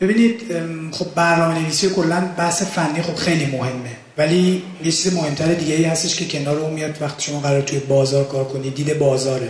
ببینید 0.00 0.42
خب 0.92 1.06
برنامه 1.14 1.60
نویسی 1.60 1.90
کلا 1.90 2.20
بحث 2.38 2.62
فنی 2.62 3.02
خب 3.02 3.14
خیلی 3.14 3.46
مهمه. 3.46 3.96
ولی 4.18 4.62
یه 4.84 4.92
چیز 4.92 5.14
مهمتر 5.14 5.54
دیگه 5.54 5.74
ای 5.74 5.84
هستش 5.84 6.16
که 6.16 6.38
کنار 6.38 6.58
اون 6.58 6.72
میاد 6.72 6.98
وقتی 7.00 7.22
شما 7.22 7.40
قرار 7.40 7.60
توی 7.60 7.78
بازار 7.78 8.24
کار 8.24 8.44
کنید 8.44 8.74
دید 8.74 8.98
بازاره. 8.98 9.48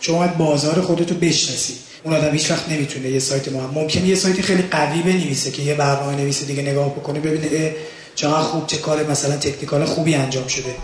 شما 0.00 0.18
باید 0.18 0.36
بازار 0.36 0.80
خودتو 0.80 1.14
بشناسی. 1.14 1.74
اون 2.04 2.14
آدم 2.14 2.32
هیچ 2.32 2.50
وقت 2.50 2.68
نمی‌تونه 2.68 3.08
یه 3.08 3.18
سایت 3.18 3.48
ما 3.48 3.70
ممکنه 3.74 4.08
یه 4.08 4.14
سایت 4.14 4.40
خیلی 4.40 4.62
قوی 4.62 5.02
بنویسه 5.02 5.50
که 5.50 5.62
یه 5.62 5.74
برنامه 5.74 6.16
نویسی 6.16 6.46
دیگه 6.46 6.62
نگاه 6.62 6.90
بکنه 6.90 7.20
ببینه 7.20 7.74
چقدر 8.14 8.42
خوب 8.42 8.66
چه 8.66 8.76
کار 8.76 9.10
مثلا 9.10 9.36
تکنیکال 9.36 9.84
خوبی 9.84 10.14
انجام 10.14 10.46
شده. 10.46 10.74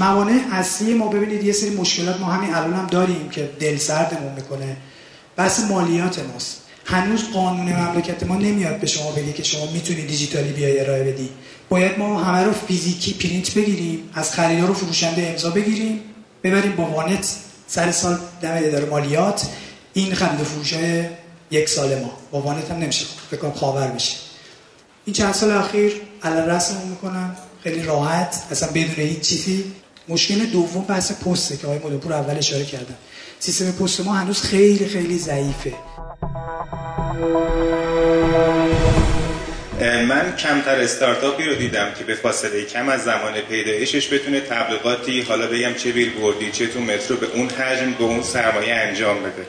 موانع 0.00 0.40
اصلی 0.52 0.94
ما 0.94 1.08
ببینید 1.08 1.44
یه 1.44 1.52
سری 1.52 1.70
مشکلات 1.70 2.20
ما 2.20 2.26
همین 2.26 2.54
الان 2.54 2.72
هم 2.72 2.86
داریم 2.86 3.28
که 3.28 3.50
دل 3.60 3.76
سردمون 3.76 4.32
می‌کنه. 4.32 4.76
بس 5.38 5.60
مالیات 5.60 6.18
ماست. 6.18 6.60
هنوز 6.84 7.24
قانون 7.32 7.72
مملکت 7.72 8.22
ما 8.22 8.36
نمیاد 8.36 8.80
به 8.80 8.86
شما 8.86 9.10
بگه 9.10 9.32
که 9.32 9.42
شما 9.42 9.66
می‌تونی 9.72 10.02
دیجیتالی 10.06 10.52
بیای 10.52 10.80
ارائه 10.80 11.04
بدی. 11.12 11.30
باید 11.68 11.98
ما 11.98 12.24
همه 12.24 12.44
رو 12.44 12.52
فیزیکی 12.52 13.12
پرینت 13.12 13.54
بگیریم 13.54 14.10
از 14.14 14.32
خریدار 14.32 14.70
و 14.70 14.74
فروشنده 14.74 15.28
امضا 15.30 15.50
بگیریم 15.50 16.00
ببریم 16.42 16.72
با 16.76 16.84
وانت 16.84 17.36
سر 17.66 17.92
سال 17.92 18.18
دم 18.42 18.54
اداره 18.56 18.86
مالیات. 18.86 19.46
این 19.92 20.14
خرید 20.14 20.40
و 20.40 20.44
فروش 20.44 20.74
یک 21.50 21.68
سال 21.68 22.00
ما. 22.00 22.12
با 22.30 22.40
وانت 22.40 22.70
هم 22.70 22.76
نمیشه. 22.76 23.06
فکر 23.30 23.40
کنم 23.40 23.52
خاور 23.52 23.92
میشه 23.92 24.16
این 25.04 25.14
چند 25.14 25.34
سال 25.34 25.50
اخیر 25.50 25.92
علل 26.22 26.50
رسممون 26.50 26.88
می‌کنن. 26.88 27.36
خیلی 27.62 27.82
راحت. 27.82 28.42
اصلا 28.50 28.68
بدون 28.68 28.94
هیچ 28.94 29.20
چیزی. 29.20 29.64
مشکل 30.10 30.46
دوم 30.46 30.84
بحث 30.84 31.12
پسته 31.12 31.56
که 31.56 31.66
آقای 31.66 31.78
مدنپور 31.78 32.12
اول 32.12 32.38
اشاره 32.38 32.64
کردن. 32.64 32.94
سیستم 33.38 33.72
پست 33.72 34.00
ما 34.00 34.14
هنوز 34.14 34.42
خیلی 34.42 34.86
خیلی 34.86 35.18
ضعیفه. 35.18 35.72
من 39.80 40.36
کمتر 40.36 40.80
استارتاپی 40.80 41.44
رو 41.44 41.54
دیدم 41.54 41.92
که 41.98 42.04
به 42.04 42.14
فاصله 42.14 42.64
کم 42.64 42.88
از 42.88 43.04
زمان 43.04 43.40
پیدایشش 43.40 44.12
بتونه 44.12 44.40
تبلیغاتی 44.40 45.22
حالا 45.22 45.46
بگم 45.46 45.74
چه 45.74 45.92
بیل 45.92 46.10
بردی 46.10 46.50
چه 46.50 46.66
تو 46.66 46.80
مترو 46.80 47.16
به 47.16 47.26
اون 47.26 47.48
حجم 47.48 47.92
به 47.92 48.04
اون 48.04 48.22
سرمایه 48.22 48.74
انجام 48.74 49.22
بده. 49.22 49.46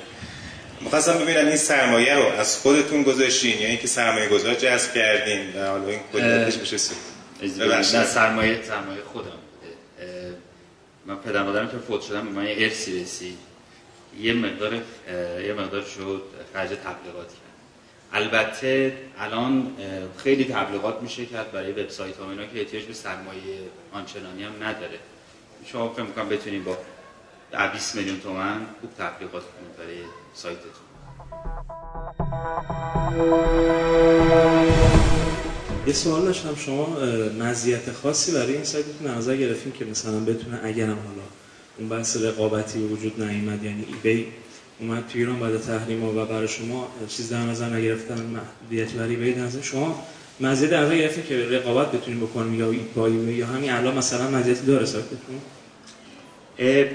می‌خواستم 0.81 1.13
ببینم 1.13 1.47
این 1.47 1.57
سرمایه 1.57 2.15
رو 2.15 2.25
از 2.39 2.57
خودتون 2.57 3.03
گذاشتین 3.03 3.61
یا 3.61 3.67
اینکه 3.67 3.87
سرمایه 3.87 4.29
گذار 4.29 4.53
جذب 4.53 4.93
کردین؟ 4.93 5.39
و 5.55 5.67
حالا 5.67 5.87
این 5.87 5.99
کلیتش 6.13 6.57
بشه 6.57 6.77
نه 7.71 8.05
سرمایه 8.05 8.59
سرمایه 8.67 9.01
خودم. 9.13 9.40
من 11.11 11.17
پدر 11.17 11.43
مادرم 11.43 11.67
که 11.67 11.77
فوت 11.77 12.01
شدم 12.01 12.27
من 12.27 12.45
یه 12.45 12.55
ارسی 12.57 13.01
رسید. 13.01 13.37
یه 14.19 14.33
مقدار 14.33 14.73
یه 15.45 15.53
مقدار 15.57 15.81
شد 15.81 16.23
خرج 16.53 16.69
تبلیغات 16.69 17.27
کرد. 17.27 17.51
البته 18.13 18.97
الان 19.17 19.75
خیلی 20.17 20.45
تبلیغات 20.45 21.01
میشه 21.01 21.25
کرد 21.25 21.51
برای 21.51 21.71
وبسایت 21.71 22.17
ها 22.17 22.31
اینا 22.31 22.45
که 22.45 22.59
احتیاج 22.59 22.83
به 22.83 22.93
سرمایه 22.93 23.59
آنچنانی 23.93 24.43
هم 24.43 24.63
نداره. 24.63 24.99
شما 25.65 25.89
فکر 25.93 26.03
می‌کنم 26.03 26.29
بتونید 26.29 26.63
با 26.63 26.77
20 27.73 27.95
میلیون 27.95 28.19
تومن 28.19 28.65
خوب 28.81 28.91
تبلیغات 28.97 29.43
کنید 29.43 29.77
برای 29.77 29.97
سایتتون. 30.33 30.71
یه 35.87 35.93
سوال 35.93 36.25
داشتم. 36.25 36.55
شما 36.55 36.97
مزیت 37.39 37.91
خاصی 37.91 38.31
برای 38.31 38.53
این 38.53 38.63
سایتتون 38.63 39.07
نظر 39.17 39.35
گرفتیم 39.35 39.71
که 39.71 39.85
مثلا 39.85 40.19
بتونه 40.19 40.59
اگرم 40.63 40.87
حالا 40.87 41.23
اون 41.77 41.89
بحث 41.89 42.17
رقابتی 42.17 42.79
وجود 42.79 43.23
نیامد 43.23 43.63
یعنی 43.63 43.85
ای 44.03 44.25
اومد 44.79 45.03
تو 45.07 45.19
ایران 45.19 45.39
بعد 45.39 45.61
تحریم 45.61 46.03
و 46.03 46.25
برای 46.25 46.47
شما 46.47 46.87
چیز 47.07 47.29
در 47.29 47.41
نظر 47.41 47.69
نگرفتن 47.69 48.21
محدودیت 48.21 48.91
برای 48.91 49.15
بی 49.15 49.33
نظر 49.33 49.61
شما 49.61 50.03
مزیت 50.39 50.69
در 50.69 50.95
گرفتیم 50.95 51.23
که 51.23 51.35
رقابت 51.37 51.91
بتونیم 51.91 52.19
بکنیم 52.19 52.59
یا 52.59 52.71
با 52.95 53.09
یا 53.09 53.45
همین 53.45 53.71
الان 53.71 53.97
مثلا 53.97 54.29
مزیتی 54.29 54.65
داره 54.65 54.85
سایتتون 54.85 55.41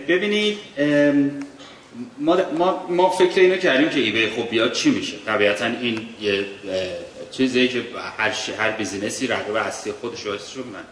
ببینید 0.08 0.58
ما, 2.18 2.36
ما, 2.58 2.86
ما 2.90 3.10
فکر 3.10 3.40
اینو 3.40 3.56
کردیم 3.56 3.88
که 3.88 4.00
ایبی 4.00 4.26
خوب 4.26 4.50
بیاد 4.50 4.72
چی 4.72 4.90
میشه؟ 4.90 5.16
طبیعتا 5.26 5.66
این 5.66 6.00
یه 6.20 6.44
چیزی 7.30 7.68
که 7.68 7.82
هر, 8.18 8.30
هر 8.58 8.70
بیزینسی 8.70 9.26
رقیب 9.26 9.54
اصلی 9.54 9.92
خودش 9.92 10.26
رو 10.26 10.32
من 10.32 10.84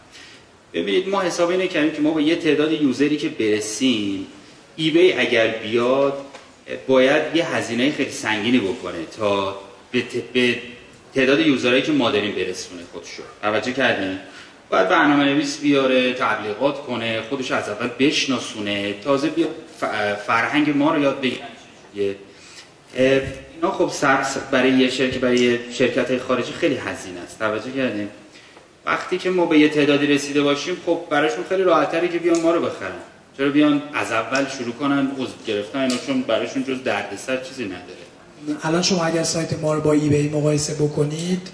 ببینید 0.75 1.09
ما 1.09 1.21
حساب 1.21 1.51
اینه 1.51 1.69
کردیم 1.69 1.93
که 1.93 2.01
ما 2.01 2.11
با 2.11 2.21
یه 2.21 2.37
تعداد 2.37 2.73
یوزری 2.73 3.17
که 3.17 3.29
برسیم 3.29 4.27
ایبی 4.77 5.13
اگر 5.13 5.47
بیاد 5.47 6.25
باید 6.87 7.37
یه 7.37 7.55
هزینه 7.55 7.93
خیلی 7.93 8.11
سنگینی 8.11 8.59
بکنه 8.59 8.99
تا 9.19 9.61
به 10.33 10.59
تعداد 11.15 11.41
یوزرهایی 11.41 11.83
که 11.83 11.93
ما 11.93 12.11
داریم 12.11 12.35
برسونه 12.35 12.83
خودشو. 12.93 13.23
توجه 13.43 13.73
کردیم 13.73 14.21
باید 14.71 14.89
برنامه 14.89 15.25
نویس 15.25 15.61
بیاره 15.61 16.13
تبلیغات 16.13 16.83
کنه 16.83 17.23
خودش 17.23 17.51
از 17.51 17.69
اول 17.69 17.89
بشناسونه 17.99 18.93
تازه 18.93 19.29
بیا 19.29 19.47
فرهنگ 20.27 20.77
ما 20.77 20.95
رو 20.95 21.03
یاد 21.03 21.21
بگیره. 21.21 22.17
خب 23.71 23.91
سبس 23.93 24.37
برای 24.51 24.71
یه 24.71 24.91
شرکت 24.91 25.19
برای 25.19 25.59
شرکت 25.73 26.19
خارجی 26.19 26.53
خیلی 26.53 26.75
هزینه 26.75 27.21
است. 27.21 27.39
توجه 27.39 27.71
کردیم 27.77 28.09
وقتی 28.87 29.19
که 29.19 29.31
ما 29.31 29.47
به 29.47 29.59
یه 29.59 29.69
تعدادی 29.69 30.07
رسیده 30.07 30.43
باشیم 30.43 30.77
خب 30.87 31.01
براشون 31.11 31.45
خیلی 31.49 31.63
راحتره 31.63 32.09
که 32.09 32.19
بیان 32.19 32.41
ما 32.41 32.51
رو 32.51 32.61
بخرن. 32.61 33.03
چرا 33.39 33.51
بیان 33.51 33.83
از 33.95 34.13
اول 34.13 34.47
شروع 34.59 34.75
کنن 34.75 35.11
عضو 35.19 35.33
گرفتن 35.47 35.79
اینا 35.79 35.97
چون 36.07 36.23
براشون 36.23 36.65
جز 36.65 36.83
دردسر 36.85 37.37
چیزی 37.37 37.65
نداره. 37.65 38.59
الان 38.63 38.83
شما 38.83 39.05
اگر 39.05 39.23
سایت 39.23 39.59
ما 39.59 39.75
رو 39.75 39.81
با 39.81 39.93
ای 39.93 40.09
بی 40.09 40.29
مقایسه 40.29 40.75
بکنید 40.75 41.49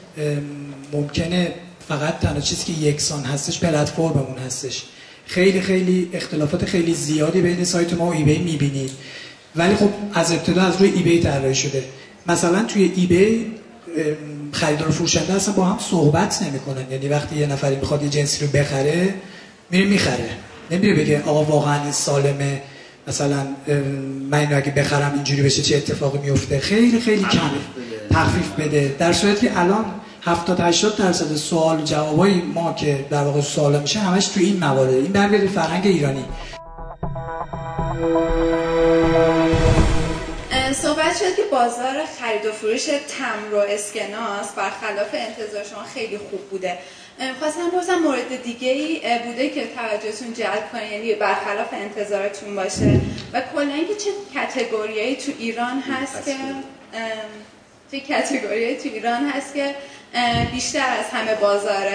ممکنه 0.93 1.55
فقط 1.88 2.19
تنها 2.19 2.40
چیزی 2.40 2.64
که 2.64 2.83
یکسان 2.83 3.25
هستش 3.25 3.61
پلتفرممون 3.61 4.38
هستش. 4.47 4.83
خیلی 5.26 5.61
خیلی 5.61 6.11
اختلافات 6.12 6.64
خیلی 6.64 6.95
زیادی 6.95 7.40
بین 7.40 7.64
سایت 7.64 7.93
ما 7.93 8.07
و 8.07 8.12
ای 8.12 8.25
بی 8.25 8.38
می‌بینید. 8.38 8.90
ولی 9.57 9.75
خب 9.75 9.90
از 10.14 10.33
ابتدا 10.33 10.62
از 10.62 10.81
روی 10.81 10.90
ای 10.90 11.02
بی 11.02 11.21
طراحی 11.21 11.55
شده. 11.55 11.85
مثلا 12.27 12.62
توی 12.65 12.83
ای 12.83 13.07
بی 13.07 13.47
خریدار 14.53 14.89
و 14.89 14.93
فروشنده 14.93 15.33
اصلا 15.33 15.55
با 15.55 15.65
هم 15.65 15.79
صحبت 15.79 16.43
نمی‌کنن. 16.43 16.91
یعنی 16.91 17.09
وقتی 17.09 17.37
یه 17.37 17.47
نفری 17.47 17.77
می‌خواد 17.77 18.03
یه 18.03 18.09
جنسی 18.09 18.47
رو 18.47 18.53
بخره 18.53 19.15
میره 19.71 19.87
می‌خره. 19.87 20.31
نمیره 20.71 20.95
بگه 20.95 21.23
آقا 21.27 21.45
واقعا 21.45 21.83
این 21.83 21.93
سالمه. 21.93 22.62
مثلا 23.09 23.47
من 24.31 24.39
اینو 24.39 24.57
اگه 24.57 24.71
بخرم 24.71 25.12
اینجوری 25.15 25.43
بشه 25.43 25.62
چه 25.62 25.77
اتفاقی 25.77 26.19
میفته 26.19 26.59
خیلی 26.59 27.00
خیلی 27.00 27.25
کمه. 27.25 27.50
تخفیف 28.11 28.50
بده. 28.59 28.95
در 28.99 29.12
صورتی 29.12 29.47
که 29.47 29.61
الان 29.61 29.85
70 30.23 30.61
80 30.61 30.97
درصد 30.97 31.37
سوال 31.37 31.81
و 31.81 31.85
جوابای 31.85 32.35
ما 32.55 32.73
که 32.73 33.05
در 33.11 33.25
واقع 33.25 33.41
سوال 33.41 33.81
میشه 33.81 33.99
همش 33.99 34.27
تو 34.27 34.41
این 34.41 34.57
موارد 34.57 34.95
این 34.95 35.12
برمیاد 35.12 35.47
فرهنگ 35.47 35.87
ایرانی. 35.87 36.25
صحبت 41.00 41.16
شد 41.16 41.37
که 41.37 41.42
بازار 41.42 42.04
خرید 42.21 42.47
و 42.47 42.52
فروش 42.52 42.85
تمر 42.85 43.54
و 43.54 43.59
اسکناس 43.59 44.52
برخلاف 44.57 45.09
انتظار 45.12 45.64
شما 45.64 45.83
خیلی 45.95 46.19
خوب 46.19 46.40
بوده. 46.50 46.78
خواستم 47.40 47.69
بپرسم 47.69 47.99
مورد 47.99 48.42
دیگه 48.42 48.69
ای 48.69 49.19
بوده 49.19 49.49
که 49.49 49.66
توجهتون 49.66 50.35
جلب 50.35 50.73
کنه 50.73 50.92
یعنی 50.92 51.14
برخلاف 51.14 51.66
انتظارتون 51.73 52.57
باشه. 52.57 53.00
و 53.33 53.40
کلا 53.54 53.75
اینکه 53.75 53.95
چه 53.95 54.11
کتگوریایی 54.35 55.16
تو 55.16 55.33
ایران 55.38 55.80
هست 55.80 56.25
که 56.25 56.37
چه 57.90 58.00
کتگوریایی 58.00 58.76
تو 58.76 58.88
ایران 58.88 59.28
هست 59.28 59.54
که 59.54 59.75
بیشتر 60.52 60.97
از 60.99 61.07
همه 61.12 61.35
بازار 61.35 61.92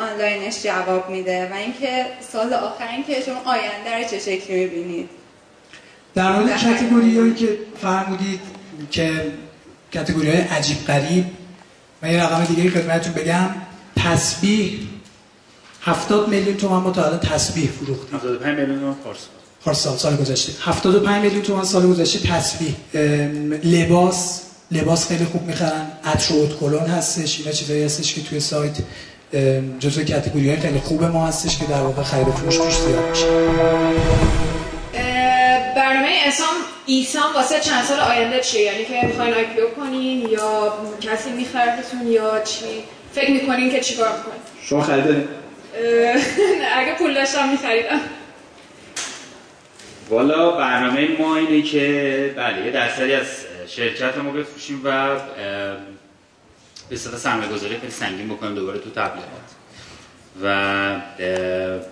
آنلاینش 0.00 0.62
جواب 0.62 1.10
میده. 1.10 1.48
و 1.52 1.54
اینکه 1.54 2.06
سال 2.32 2.54
آخر 2.54 2.88
اینکه 2.88 3.20
شما 3.20 3.42
آینده 3.44 3.98
رو 3.98 4.04
چه 4.10 4.18
شکلی 4.18 4.64
می‌بینید؟ 4.64 5.23
در 6.14 6.32
مورد 6.32 6.56
کتگوری 6.56 7.18
هایی 7.18 7.34
که 7.34 7.48
فرمودید 7.82 8.40
که 8.90 9.32
کتگوری 9.92 10.30
های 10.30 10.40
عجیب 10.40 10.76
قریب 10.86 11.24
من 12.02 12.10
یه 12.10 12.24
رقم 12.24 12.44
دیگه 12.44 12.70
خدمتتون 12.70 13.12
بگم 13.12 13.50
تسبیح 13.96 14.78
70 15.82 16.28
میلیون 16.28 16.56
تومان 16.56 16.82
ما 16.82 16.90
تا 16.90 17.02
حالا 17.02 17.16
تسبیح 17.16 17.70
فروختیم. 17.70 18.18
75 18.18 18.58
میلیون 18.58 18.78
تومان 18.78 18.94
پارسال 18.94 19.28
پارسال 19.64 19.96
سال 19.96 20.16
گذشته. 20.16 20.52
75 20.60 21.22
میلیون 21.22 21.42
تومان 21.42 21.64
سال 21.64 21.86
گذشته 21.86 22.28
تسبیح. 22.28 22.74
لباس 23.64 24.40
لباس 24.70 25.08
خیلی 25.08 25.24
خوب 25.24 25.42
می‌خرن. 25.42 25.86
عطر 26.04 26.34
و 26.34 26.42
ادکلون 26.42 26.80
هستش 26.86 27.38
اینا 27.38 27.52
چیزایی 27.52 27.84
هستش 27.84 28.14
که 28.14 28.22
توی 28.22 28.40
سایت 28.40 28.76
جزو 29.78 30.02
کتگوری 30.02 30.48
های 30.48 30.60
خیلی 30.60 30.80
خوب 30.80 31.04
ما 31.04 31.26
هستش 31.26 31.58
که 31.58 31.64
در 31.64 31.80
واقع 31.80 32.02
خرید 32.02 32.28
فروش 32.28 32.56
توش 32.56 32.76
زیاد 32.76 33.10
میشه. 33.10 33.26
برنامه 36.04 36.22
اسام 36.26 36.54
ایسام 36.86 37.34
واسه 37.34 37.60
چند 37.60 37.84
سال 37.84 38.00
آینده 38.00 38.40
چیه؟ 38.40 38.62
یعنی 38.62 38.84
که 38.84 39.06
می‌خواین 39.06 39.34
آی 39.34 39.44
کنین 39.76 40.28
یا 40.28 40.72
کسی 41.00 41.30
میخردتون 41.30 42.06
یا 42.06 42.40
چی؟ 42.40 42.84
فکر 43.12 43.30
می‌کنین 43.30 43.70
که 43.70 43.80
چیکار 43.80 44.08
می‌کنین؟ 44.08 44.40
شما 44.64 44.82
خریدین؟ 44.82 45.28
اگه 46.76 46.94
پول 46.98 47.14
داشتم 47.14 47.48
میخریدم. 47.48 48.00
والا 50.08 50.50
برنامه 50.50 51.08
ما 51.18 51.36
اینه 51.36 51.62
که 51.62 52.34
بله 52.36 52.66
یه 52.66 52.70
درصدی 52.70 53.12
از 53.12 53.26
شرکت 53.68 54.18
ما 54.18 54.30
بفروشیم 54.30 54.80
و 54.84 55.16
به 56.88 56.96
صورت 56.96 57.16
سرمایه 57.16 57.48
گذاری 57.48 57.78
خیلی 57.78 57.92
سنگین 57.92 58.28
بکنیم 58.28 58.54
دوباره 58.54 58.78
تو 58.78 58.90
تبلیغات. 58.90 59.50
و 60.42 60.96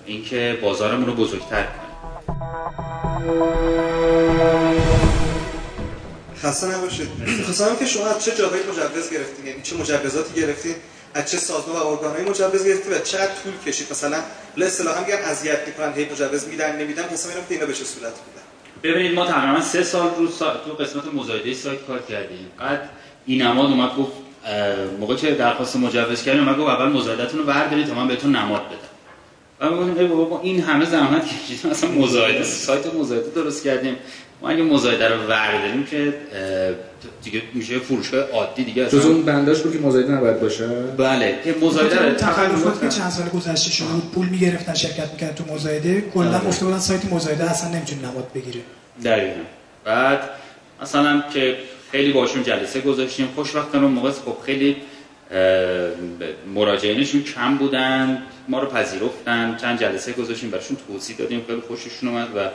اینکه 0.06 0.58
بازارمون 0.62 1.06
رو 1.06 1.14
بزرگتر 1.14 1.62
کنیم. 1.62 1.92
خسته 6.52 6.66
نباشید. 6.66 7.08
خواستم 7.44 7.76
که 7.76 7.86
شما 7.86 8.06
از 8.06 8.24
چه 8.24 8.32
جاهایی 8.36 8.62
مجوز 8.62 9.10
گرفتین؟ 9.10 9.46
یعنی 9.46 9.62
چه 9.62 9.76
مجوزاتی 9.76 10.40
گرفتین؟ 10.40 10.74
از 11.14 11.30
چه 11.30 11.36
سازمان 11.36 11.76
و 11.82 11.86
ارگانهایی 11.86 12.24
مجوز 12.24 12.66
گرفتین 12.66 12.92
و 12.92 12.98
چقدر 12.98 13.30
طول 13.44 13.52
کشید؟ 13.66 13.86
مثلا 13.90 14.16
لا 14.56 14.66
اصطلاحا 14.66 15.00
میگن 15.00 15.16
اذیت 15.16 15.58
می‌کنن 15.66 15.92
هی 15.92 16.04
مجوز 16.12 16.48
میدن 16.48 16.76
نمیدن 16.76 17.02
می‌کنم 17.02 17.44
که 17.48 17.54
اینا 17.54 17.66
به 17.66 17.72
چه 17.72 17.84
صورت 17.84 18.12
بودن 18.12 18.42
ببینید 18.82 19.14
ما 19.14 19.26
تقریبا 19.26 19.60
سه 19.60 19.82
سال 19.82 20.10
رو 20.18 20.30
سا... 20.30 20.56
تو 20.56 20.72
قسمت 20.72 21.14
مزایده 21.14 21.54
سایت 21.54 21.86
کار 21.86 22.02
کردیم. 22.08 22.50
بعد 22.58 22.88
این 23.26 23.42
نماد 23.42 23.70
اومد 23.70 23.96
گفت 23.96 24.12
موقع 25.00 25.16
که 25.16 25.30
درخواست 25.30 25.76
مجوز 25.76 26.22
کردیم 26.22 26.48
اومد 26.48 26.58
گفت 26.58 26.68
اول 26.68 26.88
مزایدتون 26.88 27.38
رو 27.40 27.46
بردارید 27.46 27.86
تا 27.86 27.94
من 27.94 28.08
بهتون 28.08 28.36
نماد 28.36 28.62
بدم. 28.66 28.92
و 29.60 29.70
ما 29.70 30.14
بابا 30.14 30.40
این 30.40 30.60
همه 30.60 30.84
زحمت 30.84 31.24
کشیدیم. 31.28 31.70
اصلا 31.70 31.90
مزایده 31.90 32.44
سایت 32.44 32.94
مزایده 32.94 33.30
درست 33.30 33.64
کردیم. 33.64 33.96
ما 34.42 34.48
اگه 34.48 34.62
مزایده 34.62 35.08
رو 35.08 35.26
برداریم 35.26 35.84
که 35.84 36.14
دیگه 37.22 37.42
میشه 37.54 37.78
فروشگاه 37.78 38.20
عادی 38.30 38.64
دیگه 38.64 38.82
اصلا 38.82 39.02
اون 39.02 39.22
بنداش 39.22 39.60
بود 39.60 39.72
که 39.72 39.78
مزایده 39.78 40.12
نباید 40.12 40.40
باشه؟ 40.40 40.68
بله 40.96 41.38
که 41.44 41.54
مزایده 41.62 42.08
رو 42.08 42.14
تخلفات 42.14 42.80
که 42.80 42.88
چند 42.88 43.10
سال 43.10 43.28
گذشته 43.28 43.70
شده 43.70 43.86
پول 44.14 44.28
می‌گرفتن 44.28 44.74
شرکت 44.74 45.12
می‌کردن 45.12 45.34
تو 45.34 45.54
مزایده 45.54 46.00
کلا 46.14 46.28
آره. 46.28 46.46
گفته 46.46 46.64
بودن 46.64 46.78
سایت 46.78 47.12
مزایده 47.12 47.50
اصلا 47.50 47.70
نمی‌تونه 47.70 48.02
نماد 48.02 48.32
بگیره 48.34 48.60
دقیقا. 49.04 49.40
بعد 49.84 50.20
مثلا 50.82 51.22
که 51.34 51.56
خیلی 51.92 52.12
باشون 52.12 52.42
جلسه 52.42 52.80
گذاشتیم 52.80 53.28
خوشبختانه 53.34 53.84
اون 53.84 53.92
موقع 53.92 54.10
خب 54.10 54.36
خیلی 54.46 54.76
مراجعینشون 56.54 57.22
کم 57.22 57.56
بودن 57.56 58.22
ما 58.48 58.60
رو 58.60 58.66
پذیرفتن 58.68 59.56
چند 59.60 59.80
جلسه 59.80 60.12
گذاشتیم 60.12 60.50
براشون 60.50 60.76
توضیح 60.88 61.16
دادیم 61.16 61.42
خیلی 61.46 61.60
خوششون 61.60 62.08
اومد 62.08 62.28
و 62.36 62.48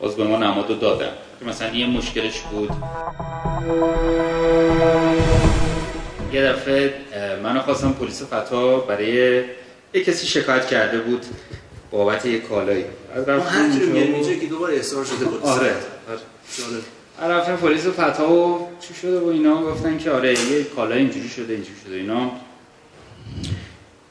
باز 0.00 0.16
به 0.16 0.24
ما 0.24 0.36
نماد 0.36 0.68
رو 0.68 0.74
دادن. 0.74 1.10
که 1.40 1.46
مثلا 1.46 1.74
یه 1.74 1.86
مشکلش 1.86 2.40
بود. 2.40 2.70
یه 6.32 6.42
دفعه 6.42 6.94
منو 7.42 7.60
خواستم 7.60 7.92
پلیس 7.92 8.22
فتا 8.22 8.78
برای 8.78 9.44
یه 9.94 10.04
کسی 10.04 10.26
شکایت 10.26 10.66
کرده 10.66 10.98
بود 10.98 11.26
بابت 11.90 12.26
یه 12.26 12.38
کالایی. 12.38 12.84
رفتیم 13.26 13.62
هر 13.62 14.22
جوری 14.22 14.40
که 14.40 14.46
دوباره 14.46 14.74
احضار 14.74 15.04
شده 15.04 15.24
بود. 15.24 15.42
آره 15.42 15.74
آره. 17.20 17.34
رفتن 17.34 17.56
پلیس 17.56 17.86
فتا 17.86 18.32
و 18.32 18.68
چی 18.80 18.94
شده 18.94 19.20
و 19.20 19.26
اینا. 19.26 19.62
گفتن 19.62 19.98
که 19.98 20.10
آره 20.10 20.32
یه 20.32 20.64
کالا 20.64 20.94
اینجوری 20.94 21.28
شده 21.28 21.54
اینجوری 21.54 21.80
شده 21.86 21.96
اینا. 21.96 22.30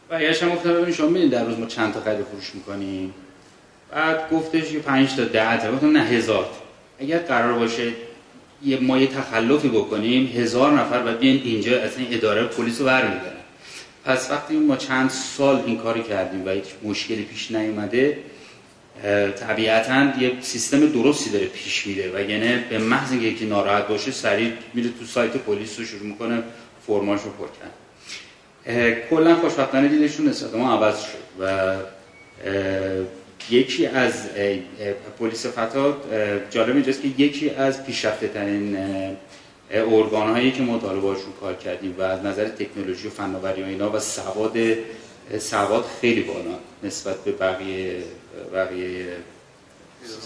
و 0.10 0.16
هم 0.16 0.50
گفتن 0.50 0.74
ببین 0.74 0.94
شما 0.94 1.08
میدین 1.08 1.30
در 1.30 1.46
روز 1.46 1.60
ما 1.60 1.66
چند 1.66 1.94
تا 1.94 2.02
خرید 2.02 2.26
فروش 2.26 2.56
می‌کنیم؟ 2.56 3.14
بعد 3.92 4.30
گفتش 4.30 4.72
یه 4.72 4.80
5 4.80 5.16
تا 5.16 5.24
10 5.24 5.62
تا 5.62 5.72
گفتم 5.72 5.92
نه 5.92 6.04
هزار. 6.04 6.46
اگر 7.00 7.18
قرار 7.18 7.60
باشه 7.60 7.92
یه 8.64 8.80
ما 8.80 8.98
یه 8.98 9.08
تخلفی 9.08 9.70
بکنیم 9.70 10.28
هزار 10.28 10.72
نفر 10.72 11.00
باید 11.00 11.20
بیان 11.20 11.42
اینجا 11.44 11.82
اصلا 11.82 12.06
اداره 12.12 12.44
پلیس 12.44 12.80
رو 12.80 12.86
برمیدارن. 12.86 13.36
پس 14.06 14.32
وقتی 14.32 14.58
ما 14.58 14.76
چند 14.76 15.10
سال 15.10 15.64
این 15.66 15.78
کاری 15.78 16.04
کردیم 16.04 16.46
و 16.46 16.50
هیچ 16.50 16.66
مشکلی 16.84 17.24
پیش 17.24 17.52
نیومده 17.52 18.18
طبیعتا 19.40 20.14
یه 20.20 20.32
سیستم 20.42 20.86
درستی 20.86 21.30
داره 21.30 21.46
پیش 21.46 21.88
میره 21.88 22.12
و 22.16 22.30
یعنی 22.30 22.64
به 22.70 22.78
محض 22.78 23.12
اینکه 23.12 23.28
یکی 23.28 23.46
ناراحت 23.46 23.88
باشه 23.88 24.12
سریع 24.12 24.52
میره 24.74 24.90
تو 25.00 25.06
سایت 25.06 25.32
پلیس 25.32 25.80
رو 25.80 25.86
شروع 25.86 26.04
می‌کنه 26.08 26.44
فرماش 26.88 27.20
رو 27.22 27.30
پر 27.32 27.48
کلا 29.10 29.36
خوشبختانه 29.36 29.88
دیدشون 29.88 30.28
نسبت 30.28 30.56
ما 30.56 30.74
عوض 30.74 31.00
شد 31.02 31.44
و 31.44 31.76
یکی 33.50 33.88
از 33.88 34.14
پلیس 35.20 35.46
فتا 35.46 35.98
جالب 36.50 36.76
اینجاست 36.76 37.02
که 37.02 37.08
یکی 37.08 37.50
از 37.50 37.86
پیشرفته 37.86 38.28
ترین 38.28 38.78
ارگان 39.72 40.30
هایی 40.30 40.52
که 40.52 40.62
ما 40.62 40.78
باشون 40.78 41.34
کار 41.42 41.54
کردیم 41.54 41.96
و 41.98 42.02
از 42.02 42.26
نظر 42.26 42.48
تکنولوژی 42.48 43.08
و 43.08 43.12
فناوری 43.12 43.64
و 43.64 43.66
اینا 43.66 43.92
و 43.92 44.00
سواد 44.00 44.58
سواد 45.40 45.86
خیلی 46.02 46.22
بالا 46.22 46.60
نسبت 46.84 47.24
به 47.24 47.32
بقیه 47.32 48.04
بقیه 48.54 49.06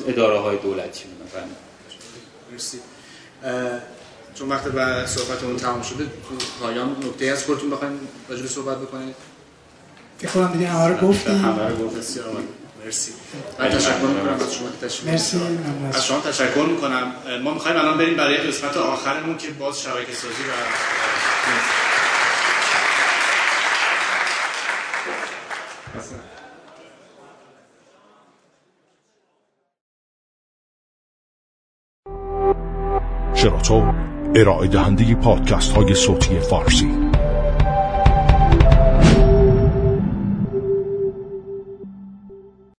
اداره 0.08 0.40
های 0.40 0.58
دولتی. 0.58 1.04
مثلا 1.28 1.44
مرسی. 2.52 2.80
چون 4.36 4.50
وقت 4.50 4.64
و 4.76 5.06
صحبتمون 5.06 5.58
تمام 5.58 5.82
شده 5.82 6.04
تو 6.04 6.64
پایان 6.66 6.96
نکته 7.06 7.26
از 7.26 7.44
خودتون 7.44 7.70
بخواید 7.70 7.94
راجع 8.30 8.42
به 8.42 8.48
صحبت 8.48 8.78
بکنید. 8.78 9.16
فکر 10.18 10.30
کنم 10.30 10.52
دیگه 10.54 10.68
همه 10.68 10.88
رو 10.88 11.08
گفتیم. 11.08 11.36
همه 11.36 11.68
رو. 11.68 11.92
مرسی. 12.86 13.12
من 13.60 13.70
تشکر 13.70 13.92
می‌کنم 13.92 14.34
از 14.34 14.54
شما 14.56 14.70
که 14.70 14.88
تشریف 14.88 15.08
مرسی. 15.08 15.38
ممنون 15.38 15.92
از 15.94 16.06
شما 16.06 16.20
تشکر 16.20 16.66
می‌کنم. 16.66 17.12
ما 17.44 17.54
می‌خوایم 17.54 17.78
الان 17.78 17.98
بریم 17.98 18.18
برای 18.18 18.38
قسمت 18.38 18.78
آخرمون 18.78 19.38
که 19.38 19.48
باز 19.52 19.82
شبکه 19.82 20.14
سازی 20.14 20.44
و 20.44 20.54
شراطو 33.36 33.94
ارائه 34.36 34.68
دهنده 34.68 35.16
پادکست 35.16 35.72
های 35.72 35.96
صوتی 35.96 36.40
فارسی. 36.40 37.10